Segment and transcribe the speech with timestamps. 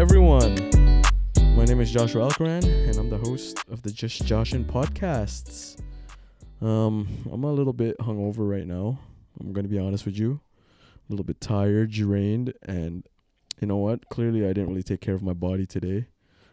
[0.00, 0.54] everyone.
[1.54, 5.78] My name is Joshua Alcaran, and I'm the host of the Just Joshin podcasts.
[6.62, 8.98] Um, I'm a little bit hungover right now.
[9.38, 10.40] I'm gonna be honest with you,
[11.06, 13.06] a little bit tired, drained, and
[13.60, 14.08] you know what?
[14.08, 16.06] Clearly, I didn't really take care of my body today,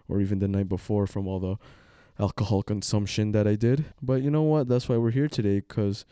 [0.09, 1.55] or even the night before from all the
[2.21, 3.85] alcohol consumption that I did.
[4.01, 4.67] But you know what?
[4.67, 6.03] That's why we're here today, cause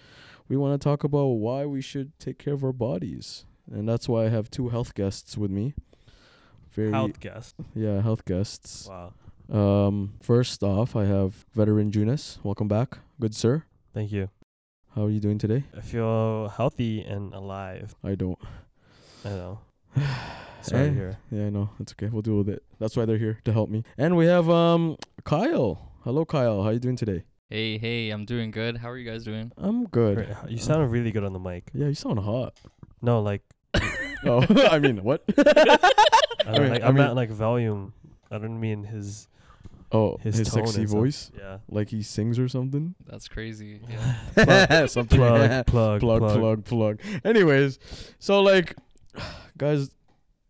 [0.48, 4.08] we want to talk about why we should take care of our bodies, and that's
[4.08, 5.74] why I have two health guests with me.
[6.76, 7.56] Very Health guest.
[7.74, 8.90] yeah, health guests.
[8.90, 9.14] Wow.
[9.50, 12.40] Um, first off, I have veteran Junas.
[12.44, 13.64] Welcome back, good sir.
[13.94, 14.30] Thank you.
[14.96, 15.64] How are you doing today?
[15.76, 17.96] I feel healthy and alive.
[18.04, 18.40] I don't.
[19.24, 19.60] I know.
[20.62, 21.18] Sorry Eh, to.
[21.32, 21.70] Yeah, I know.
[21.80, 22.08] It's okay.
[22.12, 22.64] We'll deal with it.
[22.80, 23.84] That's why they're here to help me.
[23.98, 25.92] And we have um Kyle.
[26.04, 26.62] Hello, Kyle.
[26.64, 27.24] How are you doing today?
[27.50, 28.78] Hey, hey, I'm doing good.
[28.78, 29.52] How are you guys doing?
[29.58, 30.36] I'm good.
[30.50, 31.70] You sound really good on the mic.
[31.74, 32.58] Yeah, you sound hot.
[33.02, 33.44] No, like
[34.30, 35.24] oh, I mean, what?
[35.38, 35.44] I,
[36.46, 37.94] don't mean- like I I mean- meant like volume.
[38.32, 39.28] I don't mean his
[39.92, 41.60] Oh, his, his, sexy voice, Yeah.
[41.70, 42.96] like he sings or something.
[43.06, 43.80] That's crazy.
[44.36, 44.88] Yeah.
[44.88, 45.18] something.
[45.20, 46.40] Plug, plug, plug, plug.
[46.40, 47.00] plug, plug.
[47.24, 47.80] Anyways,
[48.20, 48.76] so like,
[49.58, 49.92] guys,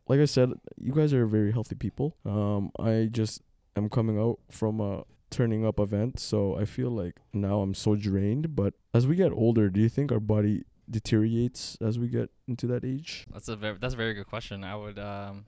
[0.07, 2.15] like I said, you guys are very healthy people.
[2.25, 3.41] Um, I just
[3.75, 7.95] am coming out from a turning up event, so I feel like now I'm so
[7.95, 8.55] drained.
[8.55, 12.67] But as we get older, do you think our body deteriorates as we get into
[12.67, 13.25] that age?
[13.31, 14.63] That's a very that's a very good question.
[14.63, 15.45] I would um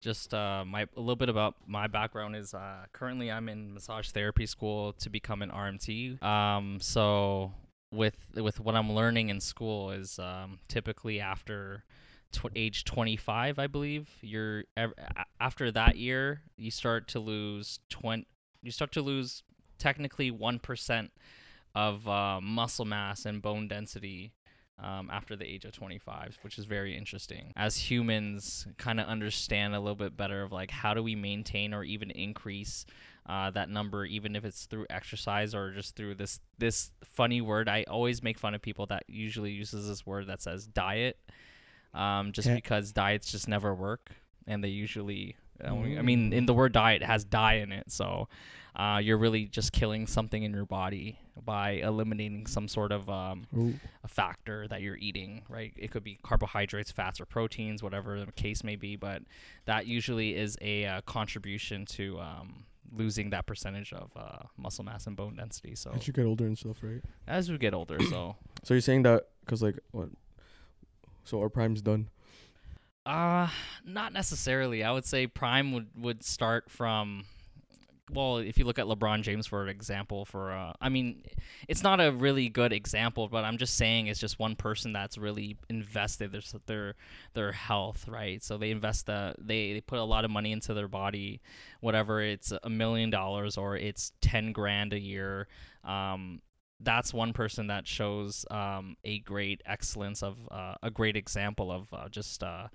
[0.00, 4.10] just uh my a little bit about my background is uh currently I'm in massage
[4.10, 6.22] therapy school to become an RMT.
[6.22, 7.52] Um so
[7.92, 11.84] with with what I'm learning in school is um typically after
[12.32, 14.94] tw- age 25 I believe you're ev-
[15.40, 18.26] after that year you start to lose 20
[18.62, 19.42] you start to lose
[19.78, 21.08] technically 1%
[21.74, 24.32] of uh, muscle mass and bone density
[24.82, 27.52] um, after the age of 25, which is very interesting.
[27.56, 31.74] As humans, kind of understand a little bit better of like how do we maintain
[31.74, 32.86] or even increase
[33.26, 37.68] uh, that number, even if it's through exercise or just through this this funny word.
[37.68, 41.18] I always make fun of people that usually uses this word that says diet,
[41.94, 44.10] um, just because diets just never work,
[44.46, 45.36] and they usually.
[45.62, 48.28] I mean- I mean, in the word diet it has die in it, so
[48.74, 53.46] uh, you're really just killing something in your body by eliminating some sort of um,
[54.04, 55.72] a factor that you're eating, right?
[55.76, 59.22] It could be carbohydrates, fats, or proteins, whatever the case may be, but
[59.66, 65.06] that usually is a uh, contribution to um, losing that percentage of uh, muscle mass
[65.06, 65.74] and bone density.
[65.74, 67.02] So As you get older and stuff, right?
[67.26, 70.08] as we get older, so So you're saying that because like what?
[71.24, 72.08] So our prime's done.
[73.06, 73.48] uh
[73.84, 74.84] not necessarily.
[74.84, 77.24] I would say prime would would start from
[78.12, 81.22] well, if you look at LeBron James for an example, for uh, I mean,
[81.68, 85.18] it's not a really good example, but I'm just saying it's just one person that's
[85.18, 86.94] really invested their their
[87.34, 88.42] their health, right?
[88.42, 91.40] So they invest the they they put a lot of money into their body,
[91.80, 95.48] whatever it's a million dollars or it's ten grand a year.
[95.84, 96.42] Um,
[96.80, 101.92] that's one person that shows um, a great excellence of uh, a great example of
[101.92, 102.68] uh, just uh,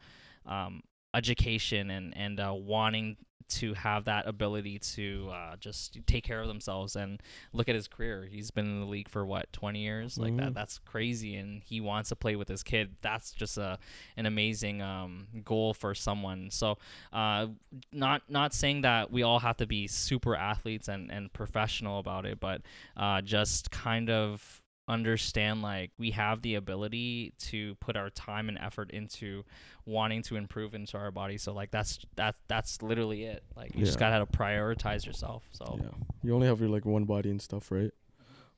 [0.46, 0.82] um,
[1.14, 3.18] education and and uh, wanting
[3.48, 7.22] to have that ability to uh, just take care of themselves and
[7.54, 8.28] look at his career.
[8.30, 10.38] He's been in the league for what 20 years, like Mhm.
[10.38, 10.54] that.
[10.56, 12.96] That's crazy, and he wants to play with his kid.
[13.02, 13.78] That's just a
[14.18, 16.50] an amazing um, goal for someone.
[16.50, 16.80] So,
[17.14, 17.48] uh,
[17.92, 22.26] not not saying that we all have to be super athletes and and professional about
[22.26, 22.62] it, but
[22.98, 28.58] uh, just kind of understand like we have the ability to put our time and
[28.60, 29.44] effort into
[29.86, 33.84] wanting to improve into our body so like that's that that's literally it like you
[33.84, 35.90] just gotta to prioritize yourself so Yeah.
[36.24, 37.92] You only have your like one body and stuff, right?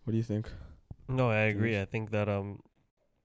[0.03, 0.49] What do you think?
[1.09, 1.79] No, I agree.
[1.79, 2.61] I think that um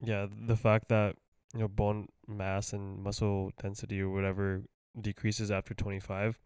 [0.00, 1.16] yeah, the fact that
[1.54, 4.62] you know bone mass and muscle density or whatever
[5.00, 6.40] decreases after 25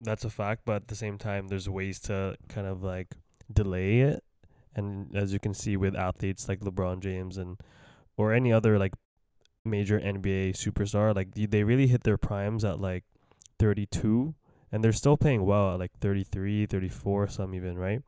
[0.00, 3.16] that's a fact, but at the same time there's ways to kind of like
[3.52, 4.22] delay it.
[4.74, 7.58] And as you can see with athletes like LeBron James and
[8.16, 8.94] or any other like
[9.64, 13.04] major NBA superstar, like they- really hit their primes at like
[13.58, 14.34] 32
[14.72, 18.02] and they're still playing well at like 33, 34 some even, right?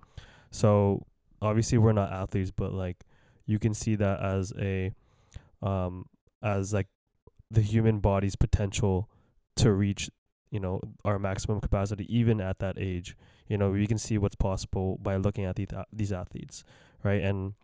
[0.50, 1.06] So
[1.40, 3.04] obviously we're not athletes, but like
[3.46, 4.92] you can see that as a
[5.62, 6.06] um
[6.42, 6.88] as like
[7.50, 9.08] the human body's potential
[9.56, 10.10] to reach
[10.50, 13.16] you know our maximum capacity even at that age
[13.48, 16.64] you know we can see what's possible by looking at these these athletes
[17.02, 17.54] right and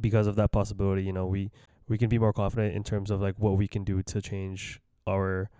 [0.00, 1.50] because of that possibility you know we
[1.88, 4.80] we can be more confident in terms of like what we can do to change
[5.06, 5.50] our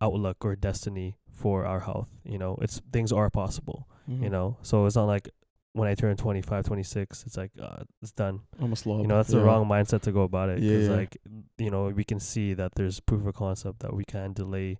[0.00, 4.24] outlook or destiny for our health you know it's things are possible Mm-hmm.
[4.24, 5.30] you know so it's not like
[5.72, 9.00] when i turn 25 26 it's like uh, it's done I'm a slob.
[9.00, 10.94] you know that's the wrong mindset to go about it Yeah, because yeah.
[10.94, 11.16] like
[11.56, 14.76] you know we can see that there's proof of concept that we can delay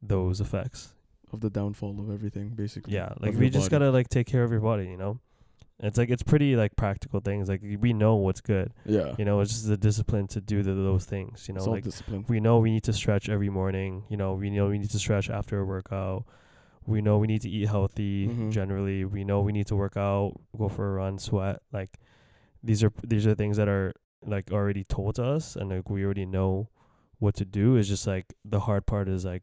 [0.00, 0.94] those effects.
[1.34, 2.94] Of the downfall of everything, basically.
[2.94, 3.84] Yeah, like we just body.
[3.84, 5.20] gotta like take care of your body, you know.
[5.80, 7.48] It's like it's pretty like practical things.
[7.48, 9.14] Like we know what's good, Yeah.
[9.18, 9.40] you know.
[9.40, 11.64] It's just the discipline to do the, those things, you know.
[11.64, 12.24] Like discipline.
[12.28, 14.04] we know we need to stretch every morning.
[14.08, 16.24] You know, we know we need to stretch after a workout.
[16.86, 18.28] We know we need to eat healthy.
[18.28, 18.52] Mhm.
[18.52, 21.60] Generally, we know we need to work out, go for a run, sweat.
[21.72, 21.98] Like
[22.62, 23.92] these are these are things that are
[24.24, 26.68] like already told to us, and like we already know
[27.18, 27.76] what to do.
[27.76, 29.42] It's just like the hard part is like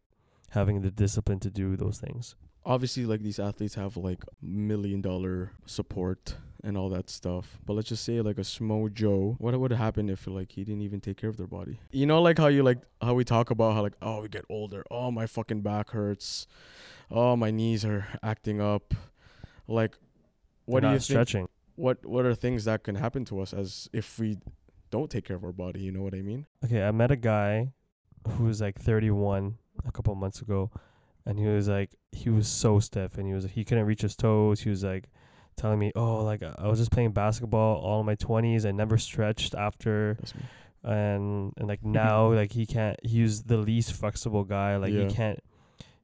[0.52, 2.36] having the discipline to do those things.
[2.64, 7.58] Obviously, like these athletes have like million dollar support and all that stuff.
[7.66, 10.82] But let's just say like a Smo Joe, what would happen if like he didn't
[10.84, 11.80] even take care of their body?
[11.92, 14.46] You know, like how you like how we talk about how like oh we get
[14.50, 16.46] older, oh my fucking back hurts,
[17.10, 18.94] oh my knees are acting up,
[19.68, 19.98] like
[20.66, 21.04] what They're do you not think?
[21.04, 21.50] stretching?
[21.76, 24.38] What what are things that can happen to us as if we
[24.92, 25.80] don't take care of our body?
[25.80, 26.46] You know what I mean?
[26.64, 27.74] Okay, I met a guy
[28.28, 30.72] who was like 31 a couple months ago,
[31.26, 34.16] and he was like, he was so stiff, and he was he couldn't reach his
[34.16, 34.62] toes.
[34.62, 35.10] He was like
[35.58, 38.66] telling me, oh, like I was just playing basketball all my 20s.
[38.66, 40.18] I never stretched after,
[40.84, 43.00] and and like now, like he can't.
[43.04, 44.78] He's the least flexible guy.
[44.78, 45.08] Like Yeah.
[45.08, 45.40] he can't,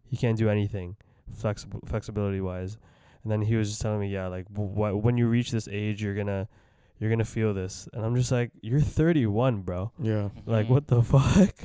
[0.04, 0.96] he can't do anything
[1.36, 2.78] flexible flexibility wise.
[3.24, 6.02] And then he was just telling me, yeah, like what when you reach this age,
[6.02, 6.48] you're gonna.
[7.00, 9.92] You're gonna feel this, and I'm just like, you're 31, bro.
[10.02, 10.30] Yeah.
[10.46, 10.70] like Mhm.
[10.70, 11.56] what the fuck?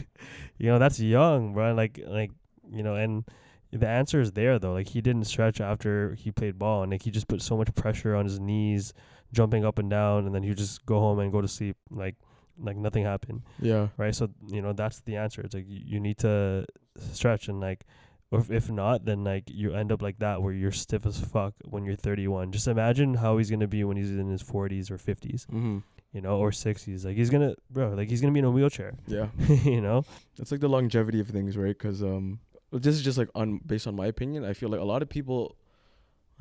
[0.58, 1.74] You know that's young bro.
[1.74, 2.30] Like like
[2.70, 3.24] you know and
[3.72, 4.74] the answer is there though.
[4.74, 6.82] Like he didn't stretch after he played ball.
[6.82, 8.92] And like he just put so much pressure on his knees
[9.32, 10.26] jumping up and down.
[10.26, 12.16] And then he just go home and go to sleep like
[12.60, 13.42] like nothing happened.
[13.58, 13.88] Yeah.
[13.96, 14.14] right?
[14.14, 15.40] So you know that's the answer.
[15.40, 16.66] It's like you, you need to
[17.12, 17.48] stretch.
[17.48, 17.86] And like
[18.32, 21.20] or if, if not then like you end up like that where you're stiff as
[21.20, 24.90] fuck when you're 31 just imagine how he's gonna be when he's in his 40s
[24.90, 25.78] or 50s Mm-hmm.
[26.12, 28.94] you know or 60s like he's gonna bro like he's gonna be in a wheelchair
[29.06, 29.28] Yeah.
[29.64, 30.04] you know
[30.38, 31.76] It's like the longevity of things, right?
[31.78, 32.40] Because um,
[32.72, 34.44] this is just like on based on my opinion.
[34.44, 35.56] I feel like a lot of people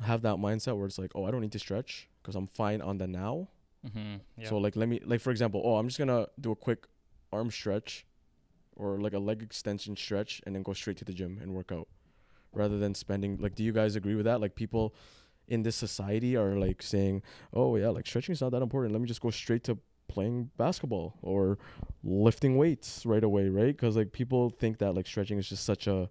[0.00, 2.80] have that mindset where it's like, oh, I don't need to stretch because I'm fine
[2.80, 3.48] on the now.
[3.86, 4.14] Mm-hmm.
[4.38, 4.48] Yeah.
[4.48, 6.86] So like, let me like for example, oh, I'm just gonna do a quick
[7.32, 8.06] arm stretch,
[8.76, 11.72] or like a leg extension stretch, and then go straight to the gym and work
[11.72, 11.88] out,
[12.52, 13.54] rather than spending like.
[13.54, 14.40] Do you guys agree with that?
[14.40, 14.94] Like people
[15.48, 17.22] in this society are like saying,
[17.52, 18.92] oh yeah, like stretching is not that important.
[18.92, 19.78] Let me just go straight to
[20.08, 21.58] playing basketball or
[22.04, 23.74] lifting weights right away, right?
[23.76, 26.08] Because like people think that like stretching is just such a,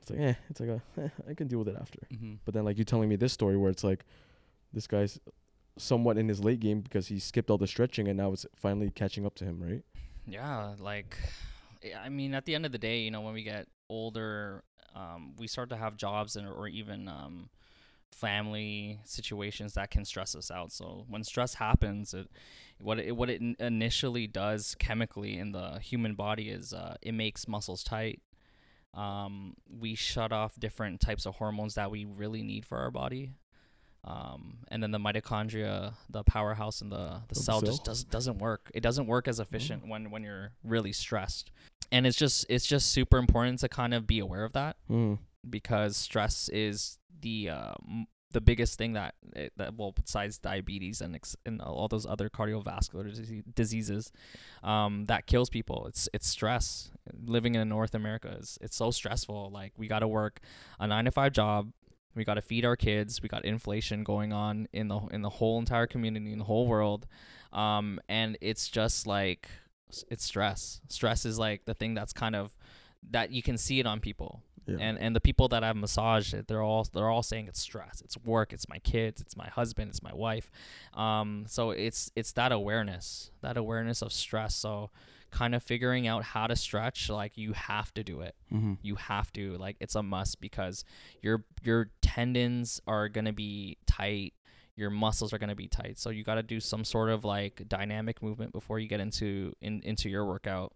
[0.00, 2.00] it's like eh, it's like a eh, I can deal with it after.
[2.12, 2.34] mm-hmm.
[2.44, 4.04] But then like you telling me this story where it's like,
[4.72, 5.20] this guy's
[5.78, 8.90] somewhat in his late game because he skipped all the stretching and now it's finally
[8.90, 9.82] catching up to him, right?
[10.26, 11.28] Yeah, like yeah,
[12.02, 14.64] I mean, at the end of the day, you know, when we get older,
[14.94, 17.50] um, we start to have jobs and or even um,
[18.12, 20.72] family situations that can stress us out.
[20.72, 22.28] So when stress happens, it
[22.78, 27.48] what it what it initially does chemically in the human body is uh, it makes
[27.48, 28.20] muscles tight.
[28.94, 33.32] Um, we shut off different types of hormones that we really need for our body.
[34.04, 37.84] Um, and then the mitochondria, the powerhouse in the, the the cell, just cell?
[37.84, 38.70] does, doesn't work.
[38.74, 41.52] It doesn't work as efficient when, when you're really stressed.
[41.92, 45.18] And it's just it's just super important to kind of be aware of that Mm.
[45.48, 51.02] because stress is the uh, m- the biggest thing that it, that well besides diabetes
[51.02, 54.10] and ex- and all those other cardiovascular dise- diseases
[54.62, 55.86] um, that kills people.
[55.86, 56.90] It's it's stress.
[57.26, 59.50] Living in North America is it's so stressful.
[59.52, 60.40] Like we got to work
[60.80, 61.72] a nine to five job.
[62.14, 63.22] We got to feed our kids.
[63.22, 66.66] We got inflation going on in the in the whole entire community in the whole
[66.66, 67.06] world,
[67.52, 69.48] um, and it's just like
[70.10, 70.80] it's stress.
[70.88, 72.54] Stress is like the thing that's kind of
[73.10, 74.76] that you can see it on people Yeah.
[74.80, 78.00] and and the people that I've massaged it, they're all they're all saying it's stress,
[78.04, 80.50] it's work, it's my kids, it's my husband, it's my wife.
[80.94, 84.54] Um, so it's it's that awareness, that awareness of stress.
[84.54, 84.90] So
[85.32, 88.34] kind of figuring out how to stretch, like you have to do it.
[88.52, 88.74] mm-hmm.
[88.82, 90.84] You have to, like it's a must because
[91.22, 94.34] your your tendons are gonna be tight.
[94.82, 97.62] Your muscles are gonna be tight, so you got to do some sort of like
[97.68, 100.72] dynamic movement before you get into in, into your workout.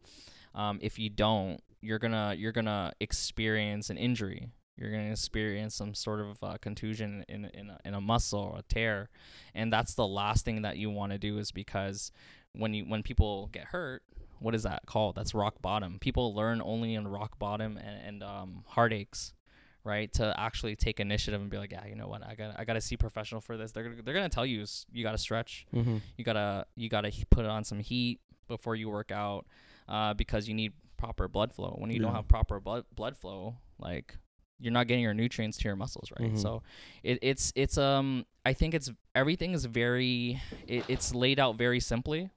[0.55, 4.49] Um, if you don't, you're gonna you're gonna experience an injury.
[4.77, 8.59] You're gonna experience some sort of uh, contusion in in a, in a muscle or
[8.61, 9.09] a tear,
[9.57, 11.39] and that's the last thing that you want to do.
[11.39, 12.13] Is because
[12.53, 14.03] when you when people get hurt,
[14.39, 15.17] what is that called?
[15.17, 15.99] That's rock bottom.
[15.99, 19.35] People learn only in rock bottom and, and um, heartaches,
[19.87, 20.13] right?
[20.15, 22.27] To actually take initiative and be like, yeah, you know what?
[22.27, 23.73] I got I got to see professional for this.
[23.73, 25.97] They're gonna, they're gonna tell you you got to stretch Mm-hmm.
[26.19, 29.47] you gotta you gotta put on some heat before you work out
[29.89, 33.55] uh, because you need proper blood flow when you don't have proper blood blood flow
[33.79, 34.17] like
[34.59, 36.39] you're not getting your nutrients to your muscles right Mhm.
[36.39, 36.63] so
[37.03, 41.79] it, it's it's um i think it's everything is very it, it's laid out very
[41.81, 42.31] simply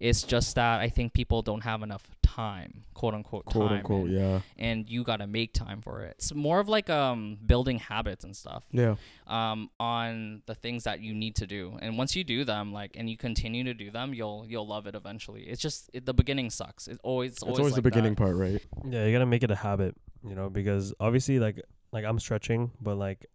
[0.00, 4.08] It's just that I think people don't have enough time, quote unquote, quote time, unquote.
[4.10, 4.40] and, Yeah.
[4.56, 6.14] and you gotta make time for it.
[6.18, 8.94] It's more of like um building habits and stuff Yeah.
[9.26, 12.92] um on the things that you need to do, and once you do them, like,
[12.96, 15.42] and you continue to do them, you'll you'll love it eventually.
[15.48, 16.86] It's just it, the beginning sucks.
[16.86, 17.90] It always It's always, always the like that.
[17.90, 18.62] beginning part, right?
[18.88, 21.60] Yeah, you gotta make it a habit, you know, because obviously, like,
[21.92, 23.26] like I'm stretching, but like,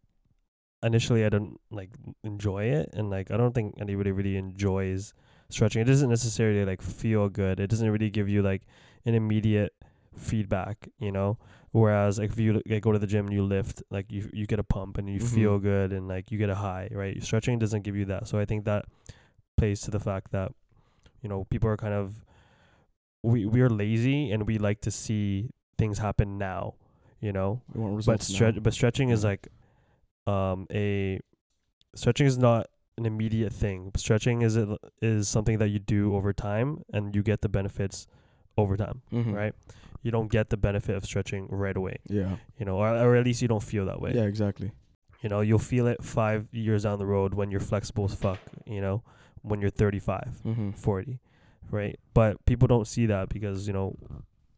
[0.81, 1.89] initially I don't like
[2.23, 5.13] enjoy it, and like I don't think anybody really enjoys
[5.53, 5.81] stretching.
[5.81, 7.59] It doesn't necessarily like feel good.
[7.59, 8.63] It doesn't really give you like
[9.05, 9.73] an immediate
[10.17, 11.37] feedback, you know.
[11.71, 14.45] Whereas like if you like, go to the gym and you lift, like you you
[14.45, 15.33] get a pump and you Mhm.
[15.35, 17.21] feel good and like you get a high, right?
[17.23, 18.27] Stretching doesn't give you that.
[18.27, 18.85] So I think that
[19.57, 20.51] plays to the fact that
[21.21, 22.25] you know people are kind of
[23.23, 26.75] we we are lazy and we like to see things happen now,
[27.21, 27.61] you know.
[28.05, 28.61] But stretch now.
[28.61, 29.47] but stretching is like
[30.27, 31.19] um a
[31.95, 33.91] stretching is not an immediate thing.
[33.95, 34.69] Stretching is it
[35.01, 38.07] is something that you do over time and you get the benefits
[38.57, 39.33] over time, Mhm.
[39.33, 39.55] right?
[40.03, 42.37] You don't get the benefit of stretching right away, Yeah.
[42.57, 44.13] you know, or, or at least you don't feel that way.
[44.13, 44.23] Yeah.
[44.25, 44.71] Exactly.
[45.21, 48.39] You know, you'll feel it 5 years down the road when you're flexible as fuck,
[48.65, 49.01] you know,
[49.41, 50.71] when you're 35, Mm-hmm.
[50.71, 51.19] 40,
[51.71, 51.97] right?
[52.13, 53.95] But people don't see that because, you know,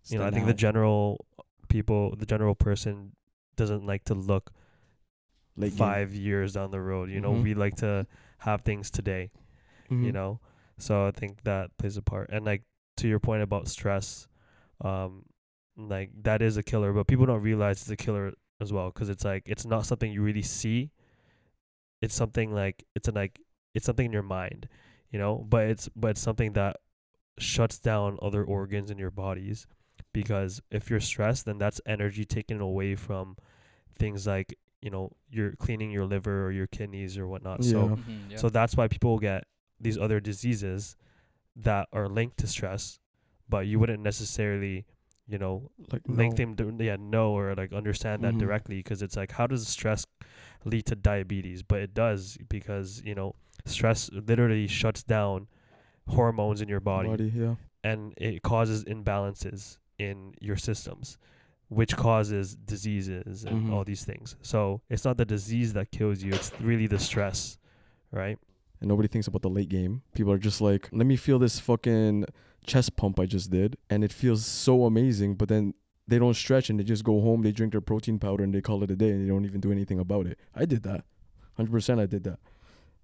[0.10, 1.26] you know, I think the general
[1.70, 3.14] people, the general person
[3.56, 4.52] doesn't like to look
[5.56, 7.10] like five years down the road.
[7.10, 7.44] You know, Mhm.
[7.44, 8.06] we like to
[8.40, 9.32] have things today.
[9.90, 10.14] You Mhm.
[10.14, 10.40] know,
[10.78, 12.30] so I think that plays a part.
[12.32, 12.64] And like
[12.98, 14.28] to your point about stress,
[14.82, 15.26] um,
[15.78, 19.10] like that is a killer, but people don't realize it's a killer as well because
[19.10, 20.92] it's like it's not something you really see.
[22.02, 23.40] It's something like it's a like
[23.74, 24.68] it's something in your mind,
[25.12, 26.78] you know, but it's but it's something that
[27.38, 29.68] shuts down other organs in your bodies
[30.14, 33.36] because if you're stressed then that's energy taken away from
[34.00, 37.96] things like you know you're cleaning your liver or your kidneys or whatnot so Yeah.
[37.96, 38.38] Mhm, yeah.
[38.42, 39.42] so that's why people get
[39.86, 40.96] these other diseases
[41.68, 43.00] that are linked to stress
[43.50, 44.86] but you wouldn't necessarily
[45.28, 45.56] you know
[45.92, 46.54] Like link no.
[46.54, 48.40] them to, yeah know or like understand that Mhm.
[48.46, 50.06] directly because it's like how does stress
[50.72, 53.34] lead to diabetes but it does because you know
[53.66, 55.48] stress literally shuts down
[56.08, 57.56] hormones in your body, Yeah.
[57.84, 61.18] and it causes imbalances in your systems
[61.70, 63.74] which causes diseases and Mhm.
[63.74, 67.58] all these things so it's not the disease that kills you it's really the stress
[68.12, 68.38] right
[68.82, 70.02] And nobody thinks about the late game.
[70.14, 72.26] People are just like, let me feel this fucking
[72.66, 75.36] chest pump I just did, and it feels so amazing.
[75.36, 75.74] But then
[76.10, 77.42] they don't stretch and they just go home.
[77.42, 79.62] They drink their protein powder and they call it a day, and they don't even
[79.62, 80.38] do anything about it.
[80.54, 81.06] I did that,
[81.56, 82.02] hundred percent.
[82.02, 82.40] I did that.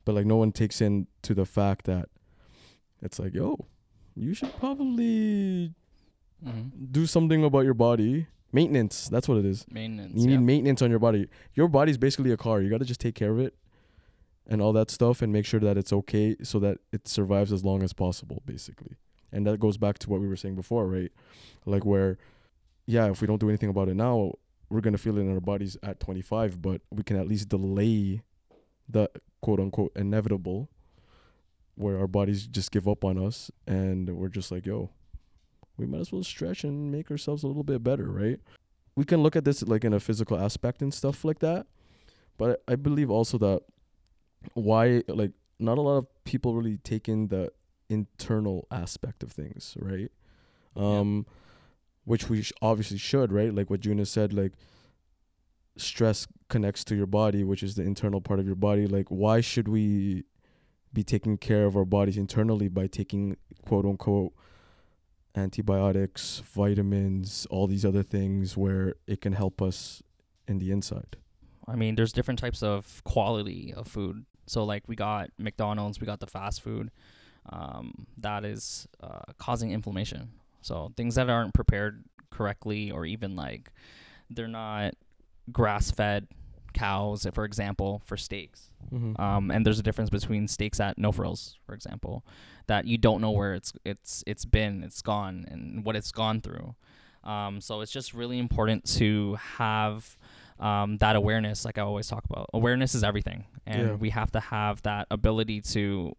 [0.03, 2.09] But like, no one takes in to the fact that
[3.01, 3.65] it's like, yo,
[4.13, 5.73] you should probably
[6.45, 6.91] Mhm.
[6.91, 8.27] do something about your body.
[8.51, 9.09] Maintenance.
[9.09, 9.65] That's what it is.
[9.71, 10.19] Maintenance.
[10.19, 10.39] You need yeah.
[10.39, 11.27] maintenance on your body.
[11.53, 12.61] Your body's basically a car.
[12.61, 13.55] You got to just take care of it
[14.47, 17.63] and all that stuff and make sure that it's okay so that it survives as
[17.63, 18.97] long as possible, basically.
[19.31, 21.11] And that goes back to what we were saying before, right?
[21.65, 22.17] Like, where,
[22.85, 24.33] yeah, if we don't do anything about it now,
[24.69, 27.49] we're going to feel it in our bodies at 25, but we can at least
[27.49, 28.21] delay
[28.89, 29.09] the
[29.41, 30.69] quote unquote inevitable
[31.75, 34.89] where our bodies just give up on us and we're just like, yo,
[35.77, 38.39] we might as well stretch and make ourselves a little bit better, right?
[38.95, 41.65] We can look at this like in a physical aspect and stuff like that.
[42.37, 43.61] But I believe also that
[44.53, 47.51] why like not a lot of people really take in the
[47.89, 50.11] internal aspect of things, right?
[50.75, 51.25] Um
[52.03, 53.53] which we sh- obviously should, right?
[53.53, 54.53] Like what Juna said like
[55.77, 58.87] stress connects to your body, which is the internal part of your body.
[58.87, 60.23] Like why should we
[60.93, 64.33] be taking care of our bodies internally by taking quote unquote
[65.35, 70.03] antibiotics, vitamins, all these other things where it can help us
[70.47, 71.17] in the inside.
[71.67, 74.25] I mean, there's different types of quality of food.
[74.45, 76.91] So like we got McDonald's, we got the fast food,
[77.49, 80.31] um, that is uh, causing inflammation.
[80.61, 83.71] So things that aren't prepared correctly, or even like
[84.29, 84.95] they're not
[85.51, 86.27] grass-fed
[86.73, 88.69] cows, for example, for steaks.
[88.91, 89.21] Mm-hmm.
[89.21, 92.25] Um, and there's a difference between steaks at no frills, for example,
[92.67, 96.41] that you don't know where it's it's it's been, it's gone, and what it's gone
[96.41, 96.75] through.
[97.23, 100.17] Um, so it's just really important to have
[100.59, 102.49] um, that awareness, like I always talk about.
[102.53, 103.93] Awareness is everything, and Yeah.
[103.95, 106.15] we have to have that ability to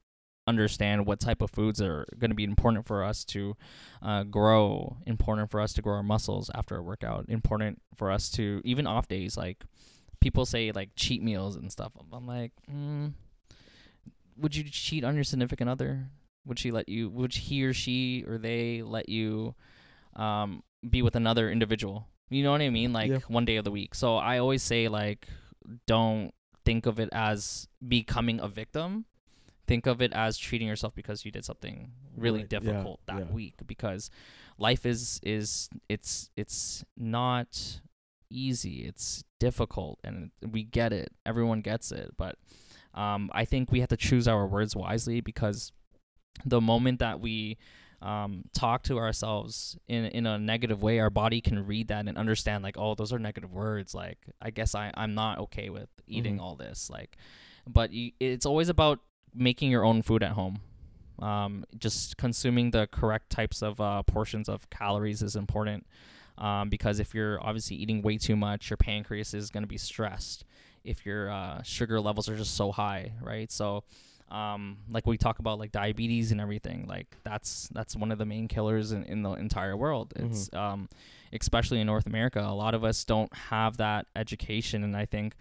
[0.48, 3.56] understand what type of foods are going to be important for us to
[4.02, 8.28] uh, grow, important for us to grow our muscles after a workout, important for us
[8.30, 9.64] to even off days like
[10.22, 11.92] people say like cheat meals and stuff.
[12.12, 13.12] I'm like, mm,
[14.36, 16.06] would you cheat on your significant other?
[16.46, 17.08] Would she let you?
[17.10, 19.54] Would he or she or they let you
[20.16, 22.06] um, be with another individual?
[22.30, 22.92] You know what I mean?
[22.92, 23.18] Like Yeah.
[23.28, 23.94] one day of the week.
[23.94, 25.28] So I always say like,
[25.86, 26.32] don't
[26.64, 29.04] think of it as becoming a victim.
[29.64, 33.18] think of it as treating yourself because you did something really Right, yeah, difficult that
[33.18, 33.32] yeah.
[33.32, 34.10] week because
[34.58, 37.80] life is is it's it's not
[38.32, 42.36] easy it's difficult and we get it everyone gets it but
[42.94, 45.72] um, i think we have to choose our words wisely because
[46.44, 47.58] the moment that we
[48.00, 52.18] um, talk to ourselves in in a negative way, our body can read that and
[52.18, 53.94] understand like, oh, those are negative words.
[53.94, 56.40] Like, I guess I I'm not okay with eating Mhm.
[56.40, 56.90] all this.
[56.90, 57.16] Like,
[57.64, 58.98] but you, it's always about
[59.32, 60.62] making your own food at home.
[61.20, 65.86] Um, just consuming the correct types of uh, portions of calories is important.
[66.38, 69.78] Um, because if you're obviously eating way too much, your pancreas is going to be
[69.78, 70.44] stressed.
[70.84, 73.50] If your uh, sugar levels are just so high, right?
[73.52, 73.84] So,
[74.30, 78.24] um, like we talk about like diabetes and everything, like that's that's one of the
[78.24, 80.12] main killers in, in the entire world.
[80.16, 80.30] Mhm.
[80.30, 80.88] It's um,
[81.32, 85.34] especially in North America, a lot of us don't have that education, and I think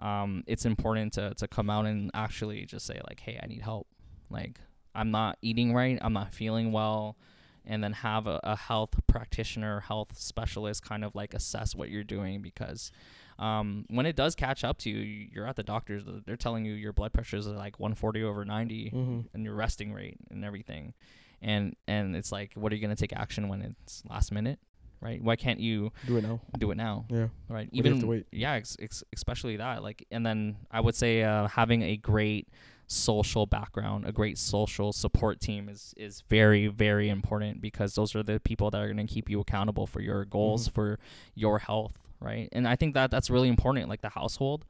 [0.00, 3.62] um, it's important to to come out and actually just say like, hey, I need
[3.62, 3.86] help.
[4.28, 4.58] Like
[4.94, 7.16] I'm not eating right, I'm not feeling well,
[7.64, 12.04] and then have a, a health practitioner, health specialist kind of like assess what you're
[12.04, 12.90] doing because
[13.38, 16.02] um, when it does catch up to you, you- you're at the doctor's.
[16.26, 19.20] They're telling you your blood pressure is like 140 over 90, Mm-hmm.
[19.34, 20.92] and your resting rate and everything,
[21.40, 24.58] and and it's like, what are you gonna take action when it's last minute,
[25.00, 25.20] right?
[25.22, 26.40] Why can't you Do it now.
[26.58, 27.28] do it now, Yeah.
[27.48, 27.68] right?
[27.72, 28.26] do have to Even wait?
[28.30, 29.82] yeah, ex- ex- especially that.
[29.82, 32.48] Like, and then I would say uh, having a great
[32.92, 38.22] social background, a great social support team is is very very important because those are
[38.22, 40.72] the people that are going to keep you accountable for your goals, Mhm.
[40.72, 40.98] for
[41.34, 42.48] your health, right?
[42.52, 43.88] And I think that that's really important.
[43.88, 44.64] Like the household.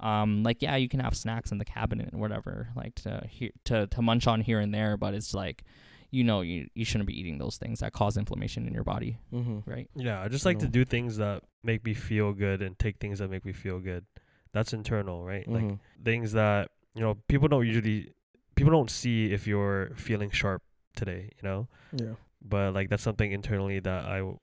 [0.00, 3.52] Um, like yeah, you can have snacks in the cabinet and whatever, like to he-
[3.64, 5.62] to to munch on here and there, but it's like,
[6.10, 9.18] you know, you you shouldn't be eating those things that cause inflammation in your body,
[9.32, 9.58] Mm-hmm.
[9.70, 9.88] right?
[9.94, 12.98] Yeah, I just You like to do things that make me feel good and take
[12.98, 14.04] things that make me feel good.
[14.52, 15.46] That's internal, right?
[15.48, 15.78] Like Mhm.
[16.04, 18.12] things that you know people don't usually
[18.54, 20.62] people don't see if you're feeling sharp
[20.96, 21.68] today, you know.
[21.92, 22.14] yeah.
[22.46, 24.38] But like that's something internally that I w-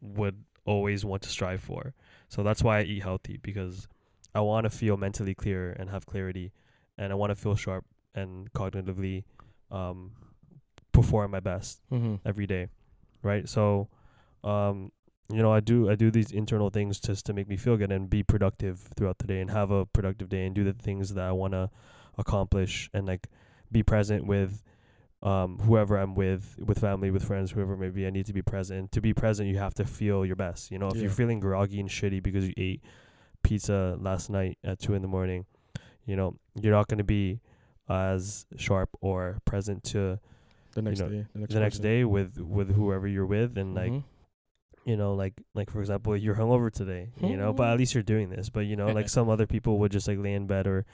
[0.00, 1.94] would always want to strive for.
[2.28, 3.88] So that's why I eat healthy because
[4.34, 6.52] I want to feel mentally clear and have clarity,
[6.98, 9.24] and I want to feel sharp and cognitively
[9.70, 10.12] um,
[10.92, 12.16] perform my best Mm-hmm.
[12.26, 12.68] every day,
[13.22, 13.48] right?
[13.48, 13.88] So,
[14.44, 14.92] um,
[15.30, 17.90] you know, I do I do these internal things just to make me feel good
[17.92, 21.14] and be productive throughout the day and have a productive day and do the things
[21.14, 21.70] that I want to
[22.18, 23.26] accomplish and like
[23.70, 24.62] be present with
[25.22, 28.92] um whoever I'm with, with family, with friends, whoever maybe I need to be present.
[28.92, 30.70] To be present, you have to feel your best.
[30.70, 31.02] You know, if Yeah.
[31.02, 32.82] you're feeling groggy and shitty because you ate
[33.42, 35.46] pizza last night at two in the morning,
[36.04, 37.40] you know, you're not gonna be
[37.88, 40.18] as sharp or present to
[40.74, 41.26] The next know, day.
[41.32, 44.04] The next, the next day with with whoever you're with and like Mhm.
[44.86, 48.02] You know like like for example you're hungover today you know but at least you're
[48.14, 50.66] doing this but you know like some other people would just like lay in bed
[50.66, 50.86] or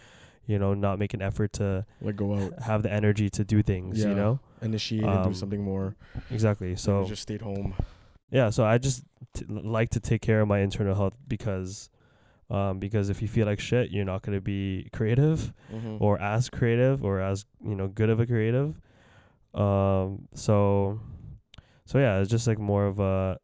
[0.47, 3.63] you know not make an effort to like go out, have the energy to do
[3.63, 4.09] things Yeah.
[4.09, 5.95] you know initiate, and Um, do something more.
[6.31, 7.75] exactly So just stayed home.
[8.31, 11.91] yeah so i just t- like to take care of my internal health because
[12.51, 15.97] um because if you feel like shit you're not going to be creative Mm-hmm.
[16.05, 18.81] or as creative or as you know good of a creative
[19.55, 20.99] um so
[21.85, 23.39] so yeah it's just like more of a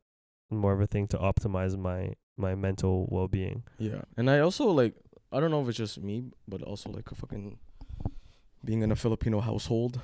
[0.51, 3.65] more of a thing to optimize my my mental well-being.
[3.79, 4.95] Yeah, and I also like
[5.33, 7.59] I don't know if it's just me, but also like a fucking
[8.65, 10.01] being in a Filipino household,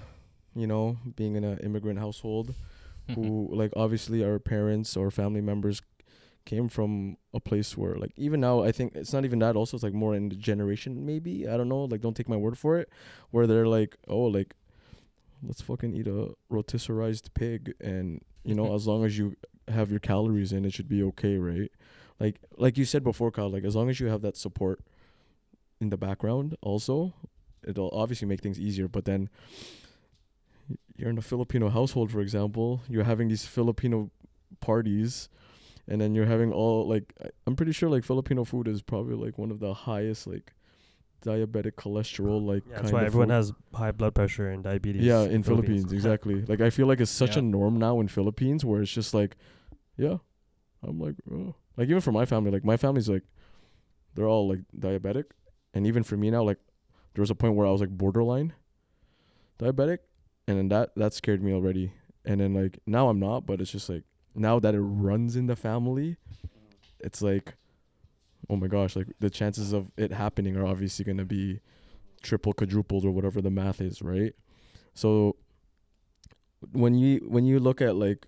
[0.54, 2.54] you know, being in an immigrant household
[3.14, 3.54] who mm-hmm.
[3.54, 5.82] like obviously our parents or family members
[6.44, 9.76] came from a place where like even now I think it's not even that also
[9.76, 12.58] it's like more in the generation maybe I don't know like don't take my word
[12.58, 12.90] for it
[13.30, 14.54] where they're like oh like
[15.42, 19.36] let's fucking eat a rotisserized pig and you know as long as you
[19.68, 21.70] have your calories in it should be okay right?
[22.20, 24.80] Like like you said before Kyle like as long as you have that support
[25.80, 27.12] in the background also
[27.66, 29.28] it'll obviously make things easier but then
[30.96, 34.10] you're in a Filipino household for example you're having these Filipino
[34.60, 35.28] parties
[35.88, 37.12] and then you're having all like
[37.46, 40.52] I'm pretty sure like Filipino food is probably like one of the highest like
[41.24, 43.34] diabetic cholesterol like yeah, kind that's why everyone food.
[43.34, 47.10] has high blood pressure and diabetes yeah in Philippines, exactly like I feel like it's
[47.10, 47.40] such Yeah.
[47.40, 49.36] a norm now in Philippines where it's just like
[49.96, 50.18] yeah
[50.82, 51.54] I'm like oh.
[51.76, 53.22] like even for my family like my family's like
[54.14, 55.24] they're all like diabetic
[55.72, 56.58] and even for me now like
[57.14, 58.52] there was a point where I was like borderline
[59.58, 59.98] diabetic
[60.46, 61.92] and then that that scared me already
[62.24, 64.02] and then like now I'm not but it's just like
[64.34, 66.16] now that it runs in the family
[67.00, 67.54] it's like
[68.50, 71.60] oh my gosh like the chances of it happening are obviously going to be
[72.22, 74.34] triple quadrupled or whatever the math is right
[74.94, 75.36] so
[76.72, 78.26] when you when you look at like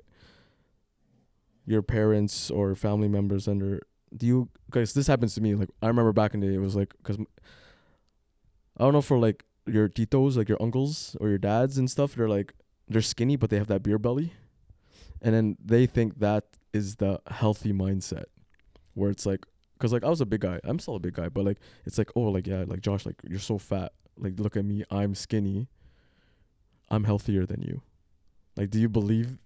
[1.65, 3.81] your parents or family members under
[4.17, 6.59] do you guys this happens to me like i remember back in the day it
[6.59, 11.39] was like because i don't know for like your titos, like your uncles or your
[11.39, 12.55] dads and stuff, they're like
[12.89, 14.33] they're skinny but they have that beer belly.
[15.21, 18.27] And then they think that is the healthy mindset
[18.95, 19.47] where it's like
[19.79, 20.61] cuz like I was a big guy.
[20.65, 23.17] I'm still a big guy, but like it's like oh like yeah, like Josh like
[23.29, 23.93] you're so fat.
[24.19, 25.69] Like look at me, I'm skinny.
[26.89, 27.83] I'm healthier than you.
[28.57, 29.39] Like do you believe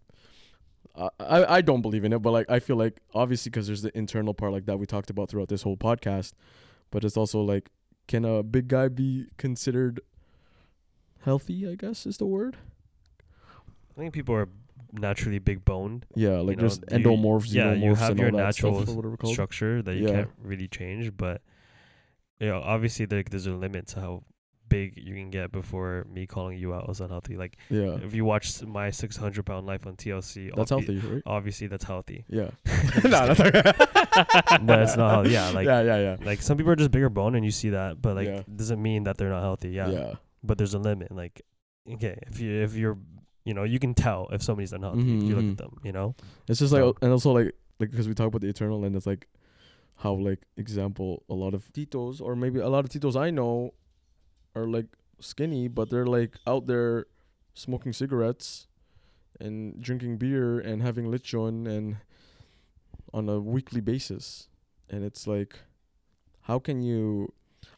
[0.97, 3.83] I, I I don't believe in it, but like I feel like obviously because there's
[3.83, 6.33] the internal part like that we talked about throughout this whole podcast,
[6.91, 7.71] but it's also like
[8.07, 10.01] can a big guy be considered
[11.23, 11.69] healthy?
[11.69, 12.57] I guess is the word.
[13.21, 14.49] I think people are
[14.93, 16.07] naturally big boned.
[16.15, 19.33] Yeah, like know, there's you- endomorphs, yeah, you have your natural or whatever called.
[19.33, 20.13] structure that you Yeah.
[20.15, 21.43] can't really change, but
[22.41, 24.25] you know, obviously there, there's a limit to how
[24.69, 27.37] big you can get before me calling you out as unhealthy.
[27.37, 31.23] Like Yeah, if you watch my 600 pound life on TLC, that's healthy, right?
[31.27, 32.25] Obviously, that's healthy.
[32.29, 32.51] Yeah.
[33.05, 33.63] No, that's okay.
[34.63, 35.31] no, it's not healthy.
[35.31, 36.17] Yeah, like yeah, yeah, yeah.
[36.25, 38.43] like some people are just bigger bone, and you see that, but like Yeah.
[38.55, 39.71] doesn't mean that they're not healthy.
[39.71, 40.15] Yeah, yeah.
[40.43, 41.11] but there's a limit.
[41.13, 41.43] Like
[41.95, 42.99] okay, if you if you're
[43.51, 45.73] you know you can tell if somebody's unhealthy if you look Mhm, at them.
[45.89, 46.09] You know.
[46.49, 49.07] It's just like, and also like, like because we talk about the eternal, and it's
[49.13, 49.27] like,
[50.05, 53.75] how like example, a lot of titos or maybe a lot of titos I know,
[54.55, 54.87] are like
[55.19, 57.07] skinny, but they're like out there
[57.55, 58.69] smoking cigarettes,
[59.45, 61.97] and drinking beer and having lechon and
[63.13, 64.49] on a weekly basis,
[64.89, 65.53] and it's like,
[66.43, 67.33] how can you?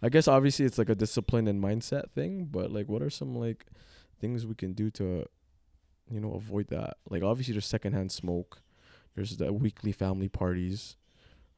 [0.04, 3.32] I guess obviously it's like a discipline and mindset thing, but like, what are some
[3.46, 3.64] like
[4.20, 5.24] things we can do to
[6.12, 6.96] you know, avoid that.
[7.08, 8.60] Like obviously there's secondhand smoke.
[9.14, 10.96] There's the weekly family parties.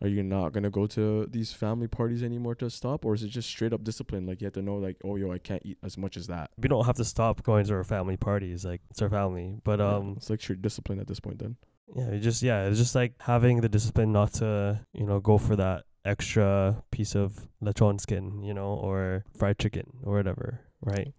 [0.02, 3.04] Are you not gonna go to these family parties anymore to stop?
[3.04, 4.26] Or is it just straight up discipline?
[4.26, 6.50] Like you have to know like, oh yo, I can't eat as much as that.
[6.58, 8.64] We don't have to stop going to our family parties.
[8.64, 11.56] Like it's our family, but Yeah, um, it's like straight discipline at this point then.
[11.94, 15.54] Yeah, just yeah, it's just like having the discipline not to, you know, go for
[15.56, 21.12] that extra piece of lechon skin, you know, or fried chicken or whatever, right?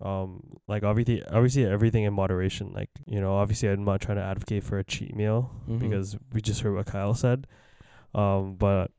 [0.00, 2.72] Um, like obviously, obviously everything in moderation.
[2.74, 5.78] Like you know, obviously I'm not trying to advocate for a cheat meal Mhm.
[5.78, 7.46] because we just heard what Kyle said.
[8.14, 8.90] Um, but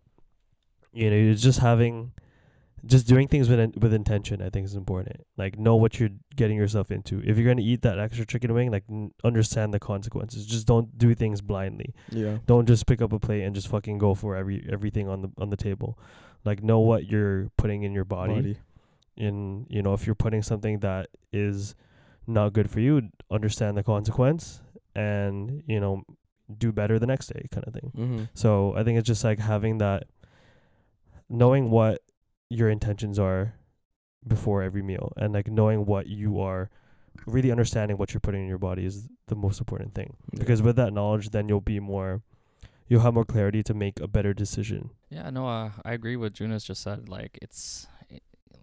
[0.94, 2.12] you know, you're just having,
[2.86, 4.42] just doing things with in, with intention.
[4.42, 5.22] I think is important.
[5.38, 7.20] Like know what you're getting yourself into.
[7.24, 10.48] If you're gonna eat that extra chicken wing, like n- understand the consequences.
[10.48, 11.94] Just don't do things blindly.
[12.12, 12.40] Yeah.
[12.48, 15.30] Don't just pick up a plate and just fucking go for every everything on the
[15.38, 16.00] on the table.
[16.46, 18.34] Like know what you're putting in your body.
[18.34, 18.58] Body.
[19.18, 21.76] In you know, if you're putting something that is
[22.28, 24.62] not good for you, understand the consequence
[24.96, 26.04] and, you know,
[26.58, 27.92] do better the next day kind of thing.
[27.96, 28.24] Mm-hmm.
[28.34, 30.04] So I think it's just like having that
[31.30, 32.02] knowing what
[32.50, 33.54] your intentions are
[34.26, 36.70] before every meal and like knowing what you are
[37.26, 40.76] really understanding what you're putting in your body is the most important thing because with
[40.76, 42.22] that knowledge then you'll be more
[42.88, 46.34] you'll have more clarity to make a better decision Yeah, no, uh, I agree with
[46.34, 47.08] Junas just said.
[47.08, 47.97] Like, it's it,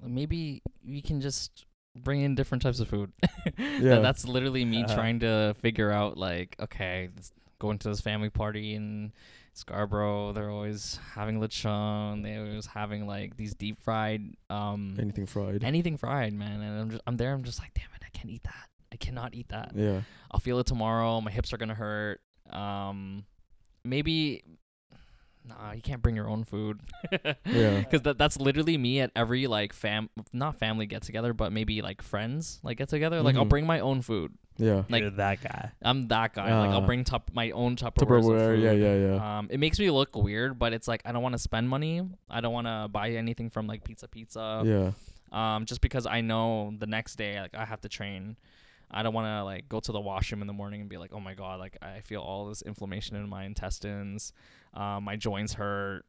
[0.07, 1.65] maybe we can just
[1.97, 3.13] bring in different types of food.
[3.59, 4.01] Yeah.
[4.01, 4.95] that's literally me Uh-huh.
[4.95, 9.13] trying to figure out, like, okay, let's going to this family party in
[9.53, 10.33] Scarborough.
[10.33, 12.23] They're always having lechon.
[12.23, 15.63] They're always having like these deep fried, um, Anything fried.
[15.65, 16.61] anything fried, man.
[16.61, 17.33] And I'm just, I'm there.
[17.33, 18.69] I'm just like, damn it, I can't eat that.
[18.93, 19.73] I cannot eat that.
[19.75, 20.01] yeah.
[20.31, 21.21] I'll feel it tomorrow.
[21.21, 22.21] My hips are gonna hurt.
[22.51, 23.25] Um,
[23.85, 24.43] maybe.
[25.47, 26.81] Nah, you can't bring your own food.
[27.45, 27.79] Yeah.
[27.85, 31.83] Because that that's literally me at every like fam not family get together, but maybe
[31.83, 33.21] like friends like get together.
[33.23, 33.49] Like I'll Mhm.
[33.51, 34.33] bring my own food.
[34.57, 34.85] Yeah.
[34.89, 36.45] Like- You're that guy I'm that guy.
[36.59, 36.87] like I'll Ah.
[36.87, 38.23] bring tup- my own Tupperware.
[38.23, 38.63] Tupperware.
[38.63, 39.39] Yeah, yeah, yeah.
[39.39, 42.01] Um, it makes me look weird, but it's like I don't want to spend money.
[42.31, 44.63] I don't want to buy anything from like Pizza Pizza.
[44.65, 44.93] yeah.
[45.33, 48.37] Um, just because I know the next day like I have to train.
[48.95, 51.13] I don't want to like go to the washroom in the morning and be like,
[51.13, 54.33] oh my god, like I feel all this inflammation in my intestines.
[54.73, 56.05] Um, my joints hurt.